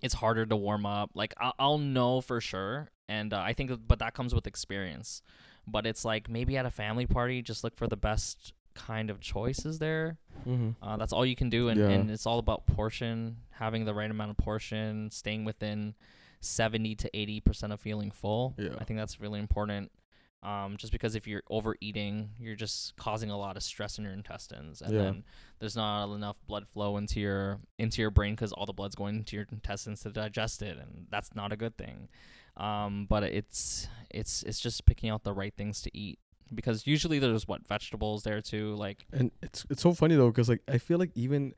[0.00, 1.10] It's harder to warm up.
[1.14, 5.22] Like I'll, I'll know for sure, and uh, I think, but that comes with experience.
[5.66, 9.20] But it's like maybe at a family party, just look for the best kind of
[9.20, 10.18] choices there.
[10.46, 10.70] Mm-hmm.
[10.82, 11.88] Uh, that's all you can do, and, Yeah.
[11.88, 15.94] and it's all about portion, having the right amount of portion, staying within
[16.40, 18.54] seventy to eighty percent of feeling full.
[18.58, 18.70] Yeah.
[18.78, 19.90] I think that's really important.
[20.44, 24.12] Um, just because if you're overeating, you're just causing a lot of stress in your
[24.12, 25.02] intestines, and Yeah.
[25.02, 25.24] then
[25.58, 29.16] there's not enough blood flow into your into your brain because all the blood's going
[29.16, 32.08] into your intestines to digest it, and that's not a good thing.
[32.58, 36.18] Um, but it's it's it's just picking out the right things to eat
[36.54, 40.48] because usually there's what vegetables there too, like And it's it's so funny though, cause
[40.50, 41.54] like I feel like even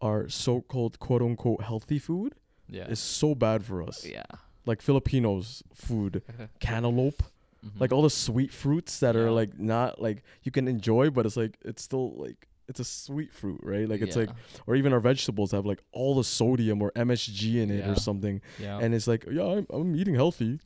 [0.00, 2.34] our so-called quote unquote healthy food
[2.68, 4.06] yeah, is so bad for us.
[4.06, 4.22] yeah.
[4.64, 6.22] Like Filipinos food,
[6.60, 7.22] cantaloupe,
[7.64, 7.80] Mhm.
[7.80, 11.36] like all the sweet fruits that are like not like you can enjoy, but it's
[11.36, 13.88] like it's still like it's a sweet fruit, right?
[13.88, 14.30] Like it's like
[14.66, 17.90] or even our vegetables have like all the sodium or MSG in it Yeah.
[17.92, 18.78] or something, yeah.
[18.78, 20.60] and it's like yeah, I'm I'm eating healthy,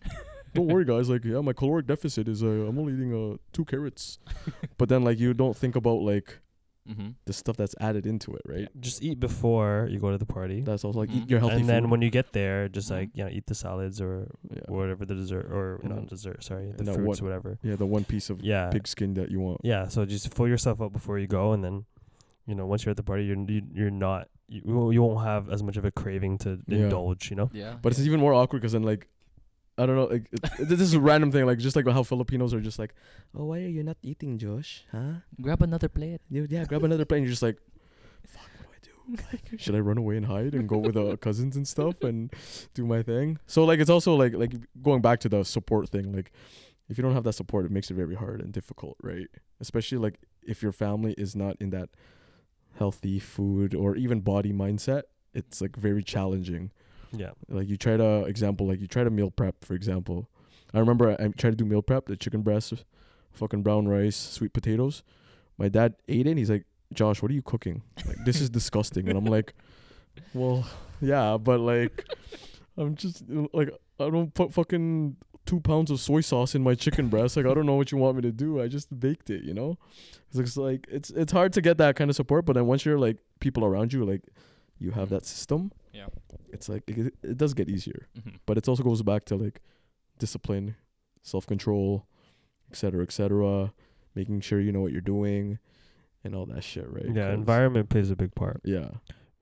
[0.55, 1.09] don't worry, guys.
[1.09, 4.19] Like, yeah, my caloric deficit is uh, I'm only eating uh two carrots,
[4.79, 6.39] but then like you don't think about like
[6.88, 7.11] Mm-hmm.
[7.25, 8.68] the stuff that's added into it, right?
[8.79, 10.61] Just eat before you go to the party.
[10.61, 11.16] That's also like Mhm.
[11.23, 11.90] eat your healthy and then food.
[11.92, 14.61] when you get there, just like you know, eat the salads or yeah.
[14.68, 17.59] whatever the dessert or And not then- dessert, sorry, the fruits, one- whatever.
[17.62, 19.61] yeah, the one piece of Yeah, pig skin that you want.
[19.64, 19.88] yeah.
[19.88, 21.87] So just fill yourself up before you go, and then,
[22.47, 25.25] you know, once you're at the party, you're you, you're not you won't- you won't
[25.25, 26.81] have as much of a craving to Yeah.
[26.85, 27.31] indulge.
[27.31, 27.51] You know.
[27.55, 27.77] Yeah.
[27.81, 29.09] But it's even more awkward because then like,
[29.77, 32.03] I don't know, like it, it- this is a random thing, like just like how
[32.05, 32.95] Filipinos are just like,
[33.35, 34.85] oh, why are you not eating, Josh?
[34.93, 35.15] Huh?
[35.41, 36.21] grab another plate.
[36.31, 37.19] You, yeah, grab another plate.
[37.19, 37.59] And you're just like,
[38.27, 39.23] fuck, what do I do?
[39.51, 42.33] Like, should I run away and hide and go with the cousins and stuff and
[42.75, 43.39] do my thing?
[43.47, 46.13] So like, it's also like like going back to the support thing.
[46.13, 46.31] Like,
[46.89, 49.27] if you don't have that support, it makes it very hard and difficult, right?
[49.61, 51.89] Especially like if your family is not in that
[52.79, 56.71] healthy food or even body mindset, it's like very challenging.
[57.16, 57.31] Yeah.
[57.48, 60.29] Like you try to example, like you try to meal prep, for example.
[60.72, 62.72] I remember I, I tried to do meal prep, the chicken breast,
[63.33, 65.03] fucking brown rice, sweet potatoes.
[65.57, 67.83] My dad ate it and he's like, Josh, what are you cooking?
[68.07, 69.09] Like this is disgusting.
[69.09, 69.55] And I'm like,
[70.35, 70.66] Well,
[71.00, 72.05] yeah, but like
[72.77, 73.22] I'm just
[73.53, 77.37] like I don't put fucking two pounds of soy sauce in my chicken breast.
[77.37, 78.61] Like I don't know what you want me to do.
[78.61, 79.79] I just baked it, you know?
[80.35, 82.98] It's like it's it's hard to get that kind of support, but then once you're
[82.98, 84.22] like people around you, like
[84.79, 86.07] you have that system, Yeah.
[86.53, 88.37] it's like it, it does get easier Mm-hmm.
[88.47, 89.61] but it also goes back to like
[90.19, 90.77] discipline,
[91.23, 92.07] self control,
[92.71, 93.73] etc., cetera, et cetera,
[94.15, 95.59] making sure you know what you're doing,
[96.25, 97.07] and all that shit, right?
[97.13, 98.61] Yeah, Environment plays a big part.
[98.65, 98.89] Yeah.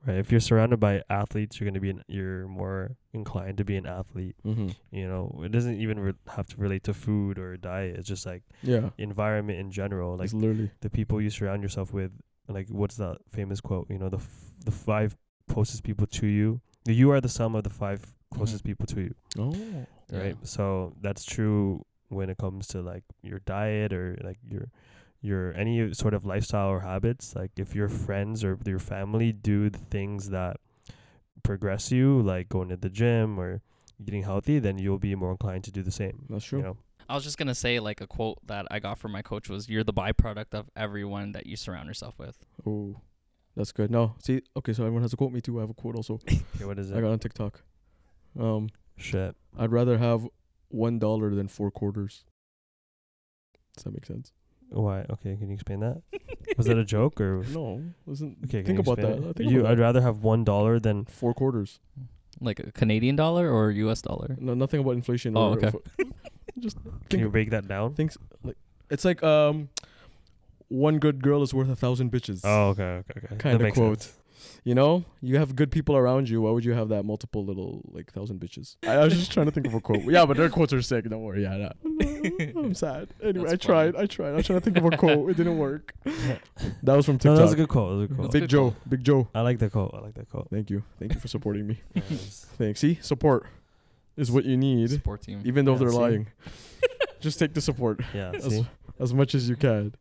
[0.07, 0.17] Right.
[0.19, 3.87] If you're surrounded by athletes, you're gonna be an, you're more inclined to be an
[3.87, 4.35] athlete.
[4.45, 4.69] Mm-hmm.
[4.91, 7.97] You know, it doesn't even re- have to relate to food or diet.
[7.99, 8.91] It's just like Yeah.
[8.99, 10.17] environment in general.
[10.17, 10.71] Like it's literally.
[10.81, 12.11] the people you surround yourself with.
[12.49, 13.87] Like what's that famous quote?
[13.91, 15.17] You know, the f- the five
[15.53, 16.61] closest people to you.
[16.87, 18.71] You are the sum of the five closest mm-hmm.
[18.71, 19.15] people to you.
[19.39, 19.51] Oh.
[20.11, 20.37] Right.
[20.41, 20.45] Yeah.
[20.45, 24.69] So that's true when it comes to like your diet or like your
[25.21, 27.35] your any sort of lifestyle or habits.
[27.35, 30.57] Like if your friends or your family do the things that
[31.43, 33.63] progress you, like going to the gym or
[34.05, 36.27] getting healthy, then you'll be more inclined to do the same.
[36.29, 36.59] That's true.
[36.59, 36.77] You know?
[37.09, 39.69] I was just gonna say like a quote that I got from my coach was
[39.69, 42.39] you're the byproduct of everyone that you surround yourself with.
[42.67, 42.97] Oh.
[43.57, 43.91] That's good.
[43.91, 45.33] No, see, okay, so everyone has a quote.
[45.33, 45.59] Me too.
[45.59, 46.19] I have a quote also.
[46.57, 46.97] Okay, what is it?
[46.97, 47.63] I got on TikTok.
[48.39, 49.35] Um, Shit.
[49.59, 50.27] I'd rather have
[50.69, 52.25] one dollar than four quarters.
[53.77, 54.33] Does that make sense?
[54.71, 55.01] Why?
[55.11, 56.03] Okay, can you explain that?
[56.57, 57.43] Was that a joke or?
[57.51, 58.37] No, listen.
[58.45, 59.29] Okay, can think you about explain that.
[59.31, 59.37] it?
[59.37, 59.83] Think you, about I'd that.
[59.83, 61.79] rather have one dollar than four quarters.
[62.41, 64.37] Like a Canadian dollar or US dollar?
[64.41, 65.37] No, nothing about inflation.
[65.37, 65.73] Oh, or okay.
[66.59, 66.79] just
[67.11, 67.95] Can you break that down?
[67.95, 68.57] things like
[68.91, 69.69] it's like um
[70.73, 73.27] one good girl is worth a thousand bitches Oh, okay, okay, okay.
[73.31, 74.17] That kind of quote sense.
[74.65, 77.83] you know you have good people around you why would you have that multiple little
[77.93, 80.37] like thousand bitches i, I was just trying to think of a quote yeah but
[80.37, 81.73] their quotes are sick don't worry yeah no.
[82.61, 84.05] i'm sad anyway That's i tried funny.
[84.05, 87.05] i tried i was trying to think of a quote it didn't work that was
[87.07, 87.89] from No, tiktok that was a good quote.
[87.91, 88.33] That was a good quote.
[88.33, 88.89] Big good joe quote.
[88.91, 89.95] big joe I like that quote.
[89.95, 90.49] I like that quote.
[90.51, 92.47] thank you thank you for supporting me Yes.
[92.59, 93.47] thanks see support
[94.17, 95.43] is what you need Support team.
[95.45, 95.97] even though Yeah, they're see?
[95.99, 96.27] lying
[97.21, 98.33] just take the support yeah.
[98.99, 99.95] As much as you can.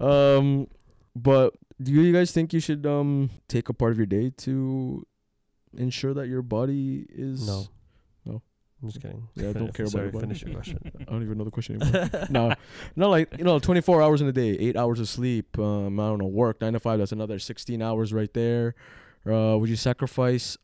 [0.00, 0.68] Um,
[1.16, 5.04] but do you guys think you should um take a part of your day to
[5.76, 7.46] ensure that your body is?
[7.46, 7.66] no,
[8.24, 8.42] No.
[8.82, 9.28] I'm just kidding.
[9.34, 10.26] Yeah, I don't care about Sorry, your body.
[10.26, 10.78] finish your question.
[11.00, 12.10] I don't even know the question anymore.
[12.30, 12.52] no,
[12.96, 15.58] no, like you know, twenty four hours in a day, eight hours of sleep.
[15.58, 16.98] Um, I don't know, work nine to five.
[16.98, 18.74] That's another sixteen hours right there.
[19.26, 20.56] Uh, would you sacrifice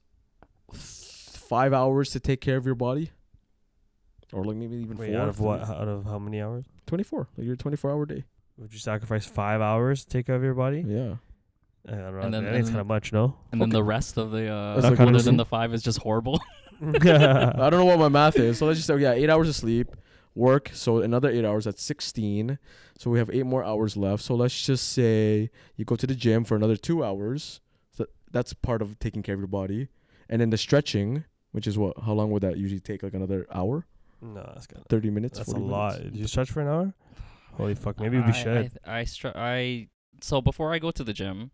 [0.72, 3.10] five hours to take care of your body,
[4.32, 5.20] or like maybe even Wait, four?
[5.20, 5.60] out of what?
[5.62, 6.64] Out of how many hours?
[6.90, 7.28] Twenty four.
[7.38, 8.24] Like your twenty four hour day.
[8.58, 10.84] Would you sacrifice five hours to take care of your body?
[10.86, 11.14] Yeah.
[11.88, 12.20] I don't know.
[12.20, 13.36] And then- I think it's kind of much, no?
[13.52, 13.78] and then Okay.
[13.78, 16.40] the rest of the uh That's like other than the five is just horrible.
[16.82, 16.88] I
[17.70, 18.58] don't know what my math is.
[18.58, 19.94] So let's just say, yeah, eight hours of sleep,
[20.34, 20.70] work.
[20.74, 21.64] So another eight hours.
[21.66, 22.58] That's 16.
[22.98, 24.24] So we have eight more hours left.
[24.24, 27.60] So let's just say you go to the gym for another two hours.
[27.92, 29.88] So that's part of taking care of your body.
[30.28, 31.96] And then the stretching, which is what?
[32.04, 33.02] How long would that usually take?
[33.04, 33.86] Like another hour?
[34.22, 34.82] No, that's good.
[34.88, 35.38] 30 minutes?
[35.38, 35.92] that's a 40 lot.
[35.94, 36.10] minutes?
[36.12, 36.94] Did you stretch for an hour?
[37.54, 37.98] Holy fuck!
[38.00, 38.72] Maybe we I, should.
[38.86, 39.88] I I, str- I
[40.20, 41.50] so before I go to the gym,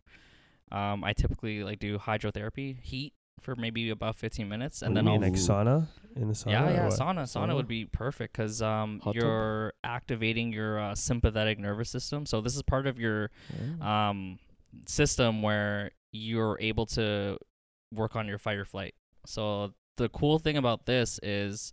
[0.71, 5.05] um, I typically like do hydrotherapy, heat for maybe about 15 minutes, and What then
[5.07, 6.51] you I'll like sauna in the sauna.
[6.51, 7.55] yeah yeah sauna sauna Sauna?
[7.55, 12.27] would be perfect because um Hot you're activating your uh, sympathetic nervous system.
[12.27, 13.31] So this is part of your
[13.81, 13.87] Oh.
[13.87, 14.39] um
[14.87, 17.39] system where you're able to
[17.95, 18.95] work on your fight or flight.
[19.27, 21.73] So the cool thing about this is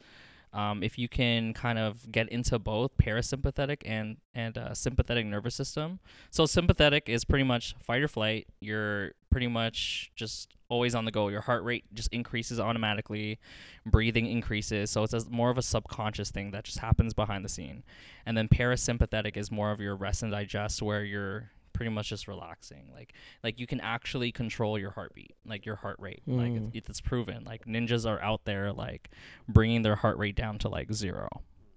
[0.53, 5.55] um, if you can kind of get into both parasympathetic and and uh, sympathetic nervous
[5.55, 5.99] system.
[6.29, 8.47] So sympathetic is pretty much fight or flight.
[8.59, 11.27] You're pretty much just always on the go.
[11.27, 13.39] Your heart rate just increases automatically,
[13.85, 14.89] breathing increases.
[14.91, 17.83] So it's more of a subconscious thing that just happens behind the scene.
[18.25, 22.27] And then parasympathetic is more of your rest and digest, where you're pretty much just
[22.27, 22.89] relaxing.
[22.93, 26.21] Like like you can actually control your heartbeat, like your heart rate.
[26.27, 26.75] Like Mm.
[26.75, 27.43] it's, it's proven.
[27.43, 29.09] Like ninjas are out there like
[29.47, 31.27] bringing their heart rate down to like zero.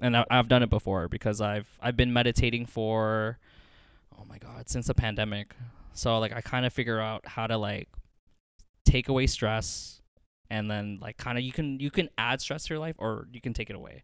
[0.00, 3.38] And I, I've done it before because I've I've been meditating for
[4.18, 5.54] oh my god since the pandemic.
[5.94, 7.88] So like I kind of figure out how to like
[8.84, 10.00] take away stress
[10.50, 13.26] and then like kind of you can you can add stress to your life or
[13.32, 14.02] you can take it away.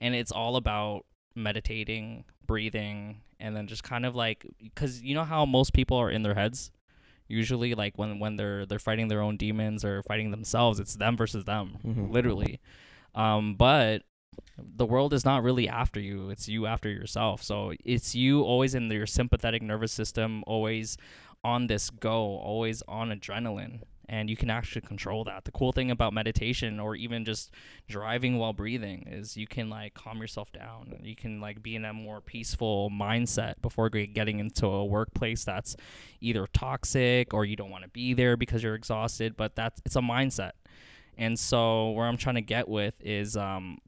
[0.00, 5.22] And it's all about meditating, breathing, and then just kind of like cuz you know
[5.24, 6.72] how most people are in their heads
[7.28, 11.16] usually like when when they're they're fighting their own demons or fighting themselves, it's them
[11.16, 12.10] versus them, Mhm.
[12.10, 12.58] literally.
[13.14, 14.02] Um but
[14.56, 18.72] the world is not really after you it's you after yourself so it's you always
[18.74, 20.96] in your sympathetic nervous system always
[21.42, 25.44] on this go always on adrenaline and you can actually control that.
[25.44, 27.52] The cool thing about meditation or even just
[27.88, 30.98] driving while breathing is you can like calm yourself down.
[31.02, 35.76] You can like be in a more peaceful mindset before getting into a workplace that's
[36.20, 39.96] either toxic or you don't want to be there because you're exhausted but that's it's
[39.96, 40.52] a mindset.
[41.16, 43.78] And so where i'm trying to get with is um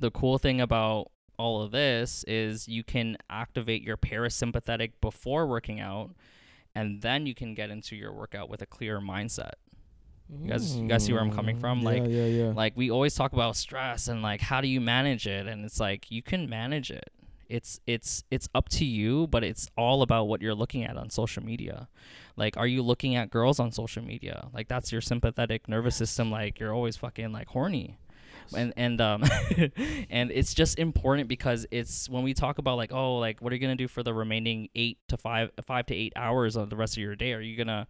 [0.00, 5.80] the cool thing about all of this is you can activate your parasympathetic before working
[5.80, 6.10] out
[6.74, 9.52] and then you can get into your workout with a clear mindset.
[10.30, 11.80] You guys- you guys see where I'm coming from?
[11.80, 12.52] Mm, Like- yeah, yeah, yeah.
[12.54, 15.46] like we always talk about stress and like how do you manage it?
[15.46, 17.10] And it's like you can manage it.
[17.50, 21.10] It's it's it's up to you but it's all about what you're looking at on
[21.10, 21.88] social media.
[22.34, 24.48] Like are you looking at girls on social media?
[24.54, 26.30] Like that's your sympathetic nervous system.
[26.30, 27.98] Like you're always fucking like horny
[28.56, 29.22] and and um
[30.10, 33.56] and it's just important because it's when we talk about like oh like what are
[33.56, 36.76] you gonna do for the remaining eight to five five to eight hours of the
[36.76, 37.32] rest of your day?
[37.32, 37.86] Are you gonna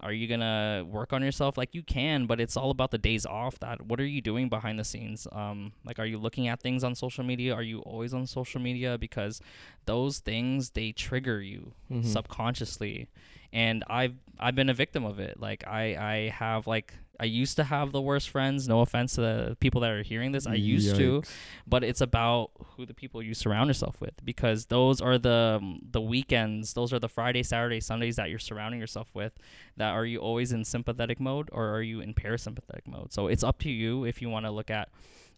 [0.00, 1.56] are you gonna work on yourself?
[1.56, 4.48] Like you can but it's all about the days off that what are you doing
[4.48, 5.26] behind the scenes?
[5.32, 7.54] Um like are you looking at things on social media?
[7.54, 8.98] Are you always on social media?
[8.98, 9.40] Because
[9.86, 12.04] those things they trigger you Mhm.
[12.04, 13.08] subconsciously.
[13.52, 15.40] And i've i've been a victim of it.
[15.40, 19.20] Like i i have like i used to have the worst friends no offense to
[19.20, 21.22] the people that are hearing this i used to
[21.66, 25.42] but it's about who the people you surround yourself with because those are the
[25.90, 29.32] the weekends those are the friday saturday sundays that you're surrounding yourself with
[29.76, 33.12] that are you always in sympathetic mode or are you in parasympathetic mode?
[33.12, 34.88] So it's up to you if you want to look at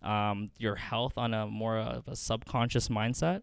[0.03, 3.43] um, your health on a more of a subconscious mindset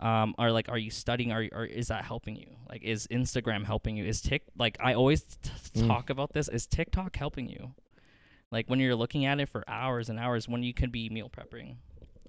[0.00, 2.48] um, or like are you studying are, or is that helping you?
[2.68, 4.04] Like is instagram helping you?
[4.04, 5.86] Is tik like i always t- Mm.
[5.86, 6.48] talk about this.
[6.48, 7.74] Is tiktok helping you?
[8.50, 11.30] Like when you're looking at it for hours and hours when you can be meal
[11.30, 11.76] prepping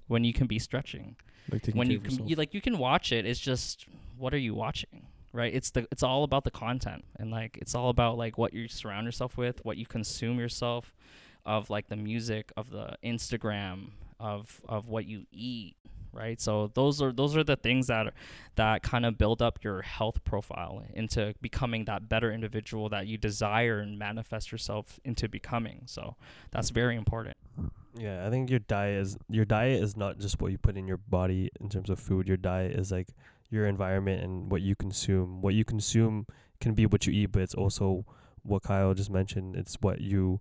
[0.06, 1.16] when you can be stretching
[1.50, 3.24] Like when you can you, like you can watch it.
[3.26, 3.86] It's just
[4.18, 5.52] what are you watching right?
[5.54, 8.68] It's the it's all about the content and like it's all about like what you
[8.68, 10.94] surround yourself with what you consume yourself
[11.46, 15.74] of like the music of the instagram of of what you eat
[16.12, 18.12] right so those are those are the things that are,
[18.56, 23.16] that kind of build up your health profile into becoming that better individual that you
[23.16, 26.16] desire and manifest yourself into becoming so
[26.50, 27.36] that's very important
[27.94, 30.88] Yeah, I think your diet is your diet is not just what you put in
[30.88, 32.26] your body in terms of food.
[32.26, 33.08] Your diet is like
[33.50, 35.42] your environment and what you consume.
[35.42, 36.26] What you consume
[36.60, 38.06] can be what you eat, but it's also
[38.42, 39.56] what Kyle just mentioned.
[39.56, 40.40] It's what you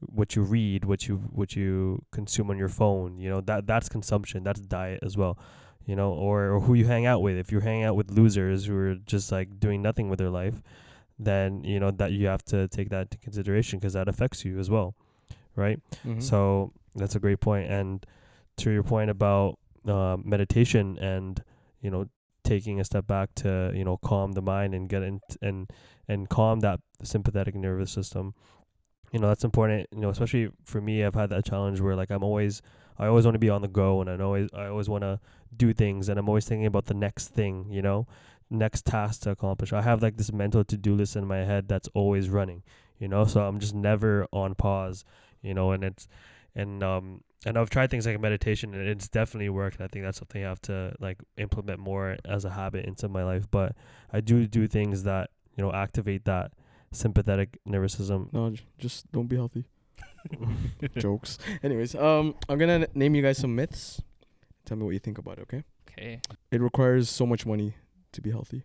[0.00, 3.18] what you read, what you what you consume on your phone.
[3.18, 4.42] You know that that's consumption.
[4.44, 5.38] That's diet as well.
[5.86, 7.36] You know, or, or who you hang out with.
[7.38, 10.60] If you're hanging out with losers who are just like doing nothing with their life,
[11.18, 14.58] then you know that you have to take that into consideration because that affects you
[14.58, 14.94] as well,
[15.54, 15.80] right?
[16.04, 16.22] Mhm.
[16.22, 17.70] So that's a great point.
[17.70, 18.04] And
[18.58, 21.42] to your point about um, meditation and
[21.80, 22.08] you know
[22.42, 25.70] taking a step back to you know calm the mind and get in and
[26.08, 28.34] and calm that sympathetic nervous system.
[29.16, 29.86] You know that's important.
[29.92, 32.60] You know especially for me, I've had that challenge where like I'm always
[32.98, 35.20] I always want to be on the go and I always I always want to
[35.56, 37.64] do things and I'm always thinking about the next thing.
[37.70, 38.06] You know,
[38.50, 39.72] next task to accomplish.
[39.72, 42.62] I have like this mental to do list in my head that's always running.
[42.98, 45.06] You know, so I'm just never on pause.
[45.40, 46.08] You know, and it's
[46.54, 49.80] and um and I've tried things like meditation and it's definitely worked.
[49.80, 53.24] I think that's something I have to like implement more as a habit into my
[53.24, 53.50] life.
[53.50, 53.76] But
[54.12, 56.52] I do do things that you know activate that
[56.92, 58.28] sympathetic nervous system.
[58.32, 59.64] No, j- just don't be healthy.
[60.98, 61.38] Jokes.
[61.62, 64.00] Anyways, um, I'm gonna n- name you guys some myths.
[64.64, 65.42] Tell me what you think about it.
[65.42, 65.62] Okay.
[65.90, 66.20] okay
[66.50, 67.74] It requires so much money
[68.12, 68.64] to be healthy.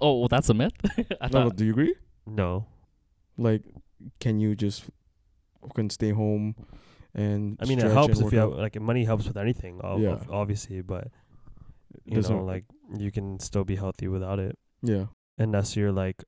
[0.00, 0.72] oh well that's a myth
[1.20, 1.94] i No, thought no, do you agree?
[2.26, 2.66] No,
[3.36, 3.62] Like,
[4.20, 4.84] can you just
[5.62, 6.54] fucking stay home
[7.14, 7.58] and?
[7.60, 8.58] I mean it stretch helps and if you have out?
[8.58, 10.18] like money helps with anything, ob- Yeah.
[10.30, 10.80] obviously.
[10.82, 11.08] But
[12.04, 12.64] you Doesn't- know, like
[12.96, 15.06] you can still be healthy without it Yeah.
[15.38, 16.22] unless you're like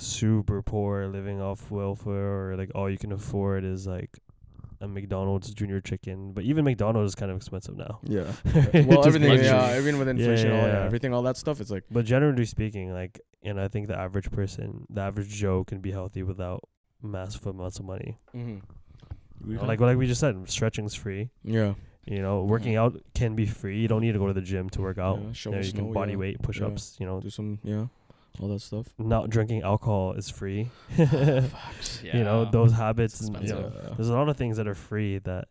[0.00, 4.18] super poor, living off welfare, or like all you can afford is like
[4.80, 6.32] a McDonald's junior chicken.
[6.32, 8.00] But even McDonald's is kind of expensive now.
[8.02, 8.32] Yeah.
[8.72, 9.46] Just well, everything, luxury.
[9.46, 10.84] yeah, even with inflation, all, yeah, yeah, yeah.
[10.84, 14.30] everything, all that stuff, it's like, But generally speaking, like, and I think the average
[14.30, 16.68] person, the average Joe, can be healthy without
[17.02, 18.18] massive amounts of money.
[18.34, 18.58] mm-hmm.
[19.66, 21.30] Like like we just said, stretching's free.
[21.44, 21.72] yeah,
[22.04, 23.78] You know, working out can be free.
[23.80, 25.16] You don't need to go to the gym to work out.
[25.16, 26.18] Yeah, you, know, shovel you can body yeah.
[26.18, 26.96] weight, push ups.
[27.00, 27.86] You know, do some, yeah,
[28.40, 28.86] all that stuff.
[28.98, 30.70] not drinking alcohol is free.
[30.98, 31.44] Yeah.
[32.02, 33.20] You know, those habits.
[33.20, 35.48] And, you know, there's a lot of things that are free that,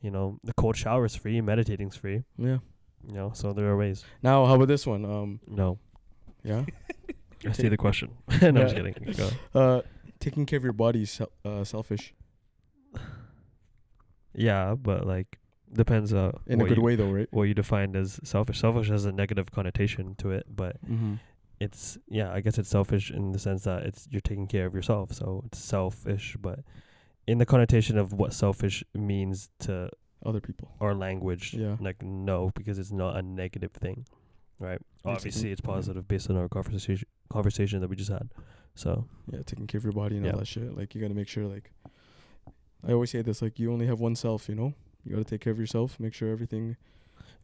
[0.00, 2.24] you know, the cold shower is free, meditating's free.
[2.36, 2.58] Yeah.
[3.06, 4.04] You know, so there are ways.
[4.22, 5.04] Now, how about this one?
[5.04, 5.78] Um, No,
[6.42, 6.64] yeah,
[7.48, 8.10] I see the question.
[8.42, 8.94] no, I'm just kidding.
[9.16, 9.30] Go.
[9.54, 9.80] uh,
[10.20, 12.14] taking care of your body is sel- uh, selfish
[14.34, 15.38] Yeah, but like
[15.72, 17.28] depends uh in a good you, way, though, right?
[17.30, 18.60] what you define as selfish.
[18.60, 21.14] Selfish has a negative connotation to it, but Mm-hmm.
[21.64, 24.74] It's yeah, I guess it's selfish in the sense that it's you're taking care of
[24.74, 26.36] yourself, so it's selfish.
[26.40, 26.60] But
[27.26, 29.90] in the connotation of what selfish means to
[30.24, 30.66] Other people.
[30.80, 31.76] our language, Yeah.
[31.80, 34.06] like no, because it's not a negative thing,
[34.58, 34.80] right?
[35.04, 38.28] Obviously, it's positive based on our conversation conversation that we just had.
[38.74, 38.90] So
[39.32, 40.32] Yeah, taking care of your body and Yeah.
[40.32, 40.76] all that shit.
[40.76, 41.72] Like you gotta make sure, like,
[42.86, 44.74] I always say this, like you only have one self, you know.
[45.04, 45.98] You gotta take care of yourself.
[46.00, 46.76] Make sure everything.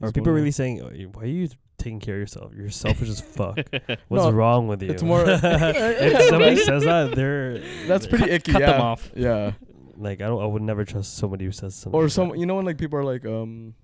[0.03, 1.49] are people really saying, "Oh, "Why are you
[1.81, 2.53] taking care of yourself?
[2.57, 3.57] You're selfish as fuck."
[4.09, 4.91] What's No, wrong with you?
[4.91, 7.59] it's more- if somebody says that, they're
[7.89, 8.53] That's pretty Cut- icky.
[8.53, 8.72] cut yeah.
[8.72, 9.11] them off.
[9.16, 9.53] Yeah.
[9.97, 10.43] like I don't.
[10.43, 11.99] I would never trust somebody who says something.
[11.99, 12.39] Or like some, that.
[12.39, 13.74] you know, when like people are like, um,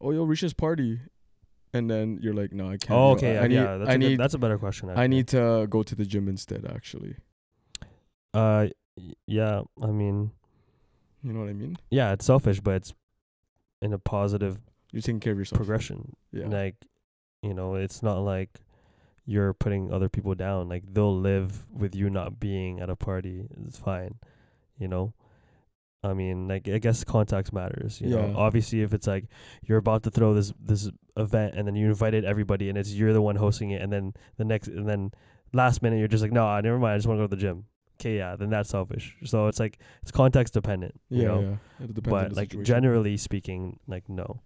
[0.00, 1.00] oh, yo, reach this party,
[1.72, 2.90] and then you're like, no, I can't.
[2.92, 3.36] Oh, yo, okay.
[3.38, 4.88] I, yeah, need, yeah, that's I a good- need, that's a better question.
[4.88, 5.08] I actually.
[5.08, 6.64] need to go to the gym instead.
[6.64, 7.16] Actually,
[8.32, 9.62] Uh, y- yeah.
[9.82, 10.30] I mean,
[11.22, 11.76] you know what I mean.
[11.90, 12.94] yeah, it's selfish, but it's
[13.82, 14.58] in a positive
[14.92, 15.58] You're taking care of yourself.
[15.58, 16.14] progression.
[16.32, 16.46] Yeah.
[16.48, 16.76] Like,
[17.44, 18.60] you know, it's not like
[19.26, 20.68] you're putting other people down.
[20.68, 23.46] Like they'll live with you not being at a party.
[23.66, 24.16] It's fine.
[24.78, 25.12] You know.
[26.02, 28.00] I mean, like I guess context matters.
[28.00, 28.26] You Yeah.
[28.26, 29.24] know, obviously, if it's like
[29.62, 33.14] you're about to throw this this event and then you invited everybody and it's you're
[33.14, 35.12] the one hosting it, and then the next and then
[35.54, 36.92] last minute you're just like, no, never mind.
[36.94, 37.64] I just want to go to the gym.
[38.00, 39.16] Okay, yeah, then that's selfish.
[39.24, 41.00] So it's like it's context dependent.
[41.08, 41.22] yeah.
[41.22, 41.40] You know?
[41.40, 41.84] yeah.
[41.84, 42.64] It depends But like situation.
[42.66, 44.42] generally speaking, like no,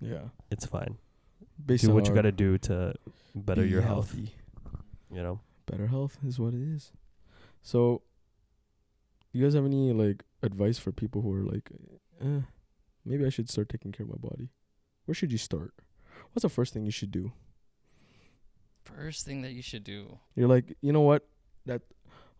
[0.00, 0.30] Yeah.
[0.50, 0.96] it's fine.
[1.64, 2.94] Based do what you our got to do to
[3.34, 4.14] better be your health.
[4.14, 5.40] You know.
[5.66, 6.92] Better health is what it is.
[7.62, 8.02] So,
[9.32, 11.70] you guys have any like advice for people who are like,
[12.20, 12.42] eh,
[13.04, 14.50] maybe I should start taking care of my body?
[15.06, 15.74] Where should you start?
[16.32, 17.32] What's the first thing you should do?
[18.84, 20.18] First thing that you should do.
[20.34, 21.26] You're like, you know what?
[21.64, 21.82] That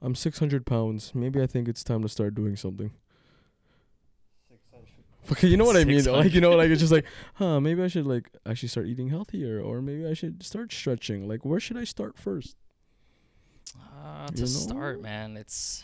[0.01, 1.13] I'm 600 pounds.
[1.15, 2.93] Maybe I think it's time to start doing something.
[5.43, 6.03] You know what I mean?
[6.03, 6.15] though?
[6.15, 7.05] Like, you know, like it's just like,
[7.35, 7.61] huh?
[7.61, 11.29] Maybe I should like actually start eating healthier, or maybe I should start stretching.
[11.29, 12.57] Like, where should I start first?
[13.77, 15.83] Uh, You to start, man, it's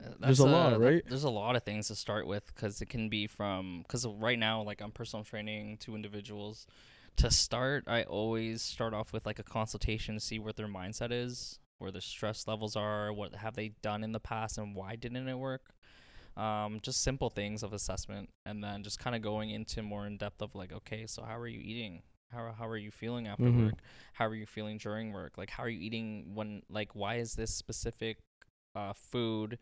[0.00, 1.02] uh, There's a lot, right?
[1.08, 4.38] There's a lot of things to start with because it can be from because right
[4.38, 6.66] now, like I'm personal training to individuals.
[7.16, 11.10] To start, I always start off with like a consultation to see what their mindset
[11.10, 14.94] is, where their stress levels are, what have they done in the past, and why
[14.94, 15.62] didn't it work.
[16.38, 20.16] Um, just simple things of assessment, and then just kind of going into more in
[20.16, 22.02] depth of like, okay, so how are you eating?
[22.30, 23.64] How how are you feeling after Mhm.
[23.66, 23.78] work?
[24.12, 25.36] How are you feeling during work?
[25.36, 28.18] Like, how are you eating when like why is this specific
[28.76, 29.58] uh, food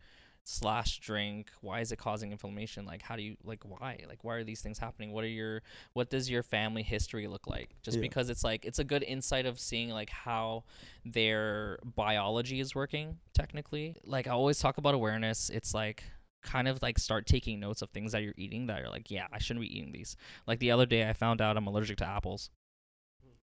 [0.49, 4.33] slash drink why is it causing inflammation like how do you like why like why
[4.35, 5.61] are these things happening what are your
[5.91, 8.01] what does your family history look like just Yeah.
[8.03, 10.63] because it's like it's a good insight of seeing like how
[11.03, 16.03] their biology is working technically like i always talk about awareness it's like
[16.43, 19.27] kind of like start taking notes of things that you're eating that you're like yeah
[19.33, 20.15] i shouldn't be eating these
[20.45, 22.49] like the other day i found out i'm allergic to apples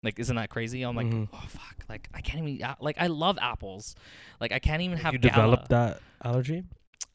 [0.04, 1.28] like isn't that crazy i'm like Mhm.
[1.34, 3.96] oh fuck like i can't even eat a- like i love apples
[4.42, 6.64] like i can't even have you developed that allergy.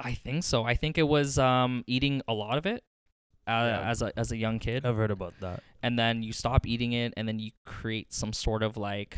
[0.01, 0.65] I think so.
[0.65, 2.83] I think it was um, eating a lot of it
[3.47, 3.89] uh, Yeah.
[3.91, 5.63] as a as a young kid, I've heard about that.
[5.85, 9.17] and then you stop eating it, and then you create some sort of like.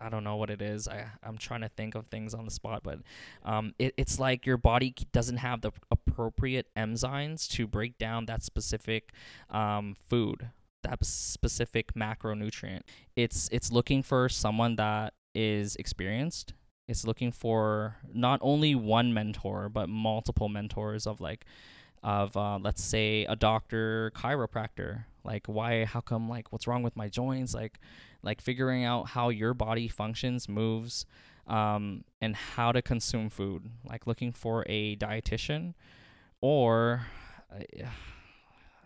[0.00, 0.88] I don't know what it is.
[0.88, 3.00] I I'm trying to think of things on the spot, but
[3.44, 8.42] um, it, it's like your body doesn't have the appropriate enzymes to break down that
[8.42, 9.12] specific
[9.50, 10.50] um, food,
[10.82, 12.82] that specific macronutrient.
[13.16, 16.54] It's it's looking for someone that is experienced.
[16.88, 21.44] It's looking for not only one mentor but multiple mentors of like
[22.02, 25.04] of uh, let's say a doctor chiropractor.
[25.24, 27.54] Like why how come like what's wrong with my joints?
[27.54, 27.78] Like
[28.22, 31.06] like figuring out how your body functions moves
[31.46, 33.70] um, and how to consume food.
[33.84, 35.74] Like looking for a dietitian
[36.40, 37.06] or
[37.52, 37.86] uh,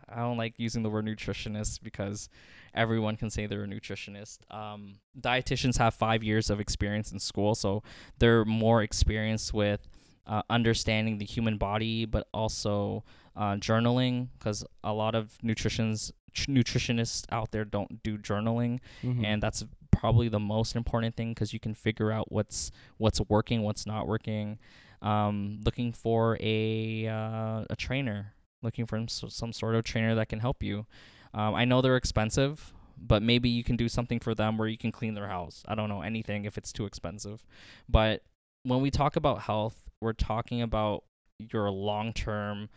[0.09, 2.29] I don't like using the word nutritionist because
[2.75, 4.39] everyone can say they're a nutritionist.
[4.51, 7.83] Um, dietitians have five years of experience in school, so
[8.19, 9.89] they're more experienced with
[10.27, 13.05] uh, understanding the human body, but also
[13.37, 19.25] uh, journaling because a lot of nutritions tr- nutritionists out there don't do journaling, Mhm.
[19.25, 23.63] and that's probably the most important thing because you can figure out what's what's working,
[23.63, 24.59] what's not working.
[25.03, 30.29] Um, looking for a uh, a trainer, looking for some, some sort of trainer that
[30.29, 30.87] can help you.
[31.35, 34.79] Um, I know they're expensive, but maybe you can do something for them where you
[34.79, 35.63] can clean their house.
[35.67, 37.45] I don't know anything if it's too expensive,
[37.89, 38.23] but
[38.65, 41.05] when we talk about health, we're talking about
[41.39, 42.69] your long term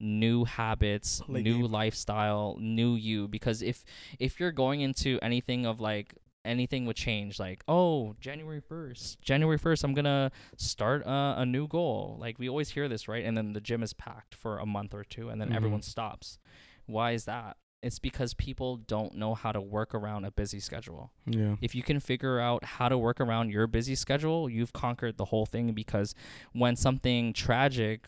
[0.00, 1.70] new habits, Play new game.
[1.72, 3.28] lifestyle, new you.
[3.28, 3.84] Because if
[4.18, 6.14] if you're going into anything of like
[6.46, 11.66] anything would change like oh january 1st january 1st i'm gonna start a, a new
[11.66, 12.18] goal.
[12.20, 13.24] Like we always hear this right?
[13.24, 15.56] And then the gym is packed for a month or two and then Mhm.
[15.56, 16.38] everyone stops.
[16.84, 21.10] Why is that it's because people don't know how to work around a busy schedule
[21.26, 21.54] yeah.
[21.60, 25.26] if you can figure out how to work around your busy schedule, you've conquered the
[25.26, 26.14] whole thing because
[26.52, 28.06] when something tragic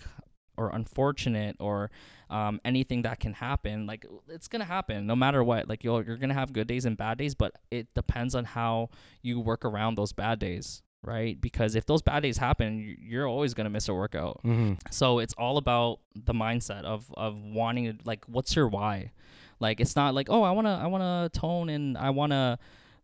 [0.57, 1.91] or unfortunate or
[2.31, 5.69] um, anything that can happen, like it's gonna happen no matter what.
[5.69, 8.89] Like you're you're gonna have good days and bad days, but it depends on how
[9.23, 11.39] you work around those bad days, right?
[11.41, 14.41] Because if those bad days happen, you- you're always gonna miss a workout.
[14.45, 14.75] Mm-hmm.
[14.91, 19.13] So it's all about the mindset of of wanting to like what's your why?
[19.61, 22.33] Like it's not like, oh, I want to I want to tone and I want
[22.33, 22.59] to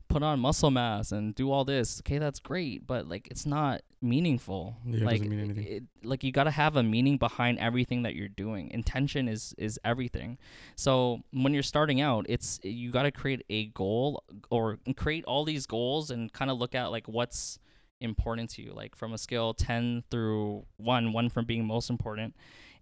[0.09, 2.01] put on muscle mass and do all this.
[2.01, 4.77] Okay, that's great, but like it's not meaningful.
[4.85, 5.67] Yeah, it like doesn't mean anything.
[5.67, 8.71] It, like you got to have a meaning behind everything that you're doing.
[8.71, 10.39] Intention is is everything.
[10.77, 15.45] So when you're starting out, it's you got to create a goal or create all
[15.45, 17.59] these goals and kind of look at like what's
[18.01, 22.35] important to you like from a scale 10 through 1 1 from being most important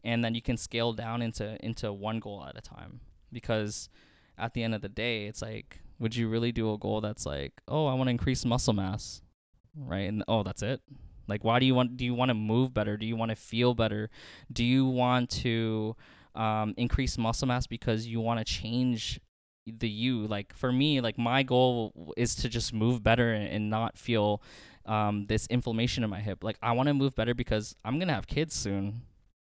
[0.02, 3.00] and then you can scale down into into one goal at a time
[3.32, 3.88] because
[4.38, 7.26] at the end of the day it's like would you really do a goal that's
[7.26, 9.22] like oh i want to increase muscle mass
[9.76, 10.08] right?
[10.08, 10.80] And oh that's it?
[11.28, 12.96] Like why do you want do you want to move better?
[12.96, 14.10] Do you want to feel better?
[14.52, 15.96] Do you want to
[16.34, 19.20] um, increase muscle mass because you want to change
[19.66, 20.26] the you?
[20.26, 24.42] Like for me like my goal is to just move better and, and not feel
[24.86, 26.42] um, this inflammation in my hip.
[26.42, 29.02] Like i want to move better because i'm gonna have kids soon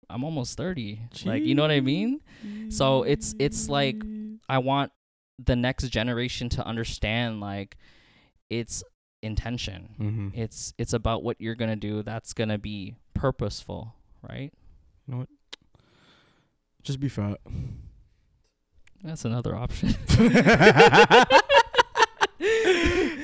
[0.10, 2.20] i'm almost 30 like you know what i mean
[2.70, 4.02] So it's- it's like-
[4.48, 4.92] I want
[5.38, 7.78] the next generation to understand like
[8.50, 8.84] it's
[9.22, 9.90] intention.
[10.00, 10.30] Mm-hmm.
[10.34, 13.94] It's it's about what you're gonna do that's gonna be purposeful,
[14.28, 14.52] right?
[16.82, 17.38] Just be fat.
[19.04, 19.90] That's another option.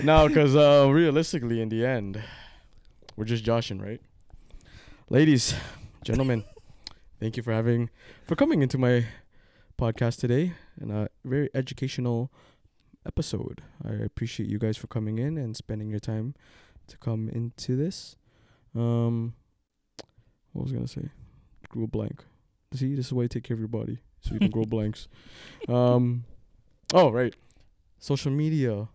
[0.04, 2.22] no, because uh, realistically, in the end,
[3.16, 4.02] we're just joshing, right?
[5.10, 5.54] Ladies,
[6.04, 6.44] gentlemen,
[7.20, 7.90] thank you for having,
[8.28, 9.06] for coming into my
[9.80, 12.32] podcast today, and a very educational
[13.06, 13.62] episode.
[13.84, 16.34] I appreciate you guys for coming in and spending your time
[16.88, 18.16] to come into this.
[18.76, 19.34] Um,
[20.54, 21.10] what was I gonna say?
[21.70, 22.24] Grew a blank.
[22.74, 25.08] See, this is why you take care of your body, so you can grow blanks.
[25.68, 26.26] Um,
[26.94, 27.36] oh right,
[28.00, 28.90] social media,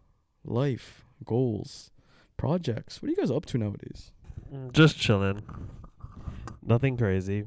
[0.45, 1.91] life, goals,
[2.37, 3.01] projects.
[3.01, 4.13] What are you guys up to nowadays?
[4.73, 5.43] Just chilling.
[6.63, 7.45] Nothing crazy.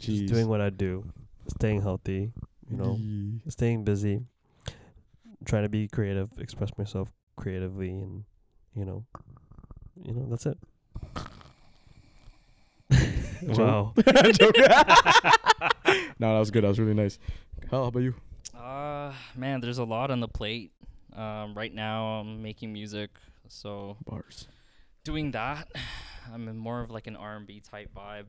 [0.00, 0.20] Jeez.
[0.20, 1.04] Just doing what I do.
[1.48, 2.32] Staying healthy.
[2.70, 3.40] You know, Yee.
[3.48, 4.22] staying busy.
[5.44, 8.24] Trying to be creative, express myself creatively, and
[8.74, 9.04] you know,
[10.04, 10.58] you know that's it.
[13.42, 13.92] wow.
[14.32, 14.56] Joke.
[16.18, 16.64] no, that was good.
[16.64, 17.18] That was really nice.
[17.70, 18.14] Hal, how about you?
[18.56, 20.72] uh man, there's a lot on the plate.
[21.14, 23.10] Um right now I'm making music,
[23.48, 24.46] so Bars.
[25.04, 25.68] doing that.
[26.32, 28.26] I'm in more of like an R&B type vibe.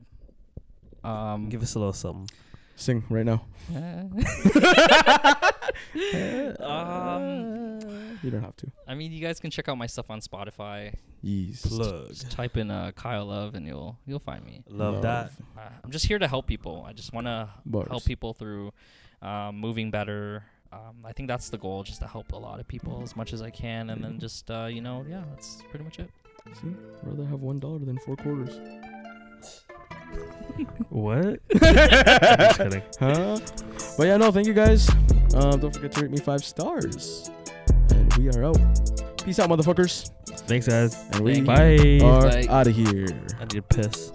[1.04, 2.28] Um Give us a little something.
[2.76, 3.44] Sing right now.
[6.60, 8.70] um You don't have to.
[8.86, 10.94] I mean, you guys can check out my stuff on Spotify.
[11.24, 11.66] Yeez.
[11.66, 12.08] Plug.
[12.08, 14.62] Just type in uh, Kyle Love and you'll you'll find me.
[14.68, 15.32] Love, that.
[15.56, 16.84] Uh, I'm just here to help people.
[16.86, 17.48] I just want to
[17.88, 18.72] help people through
[19.20, 20.44] um, moving better.
[20.72, 23.34] Um, I think that's the goal, just to help a lot of people as much
[23.34, 26.10] as I can, and then just uh, you know, yeah, that's pretty much it.
[26.60, 28.58] See, rather have one dollar than four quarters.
[30.90, 31.40] What?
[31.58, 32.82] Just kidding.
[33.00, 33.38] Huh?
[33.96, 34.88] But yeah, no, thank you guys.
[35.34, 37.30] Um, don't forget to rate me five stars.
[37.90, 38.58] And we are out.
[39.24, 40.10] Peace out, motherfuckers.
[40.46, 41.02] Thanks, guys.
[41.12, 42.06] And we Thank Bye.
[42.06, 42.46] are Bye.
[42.50, 43.06] out of here.
[43.38, 44.12] I need to piss.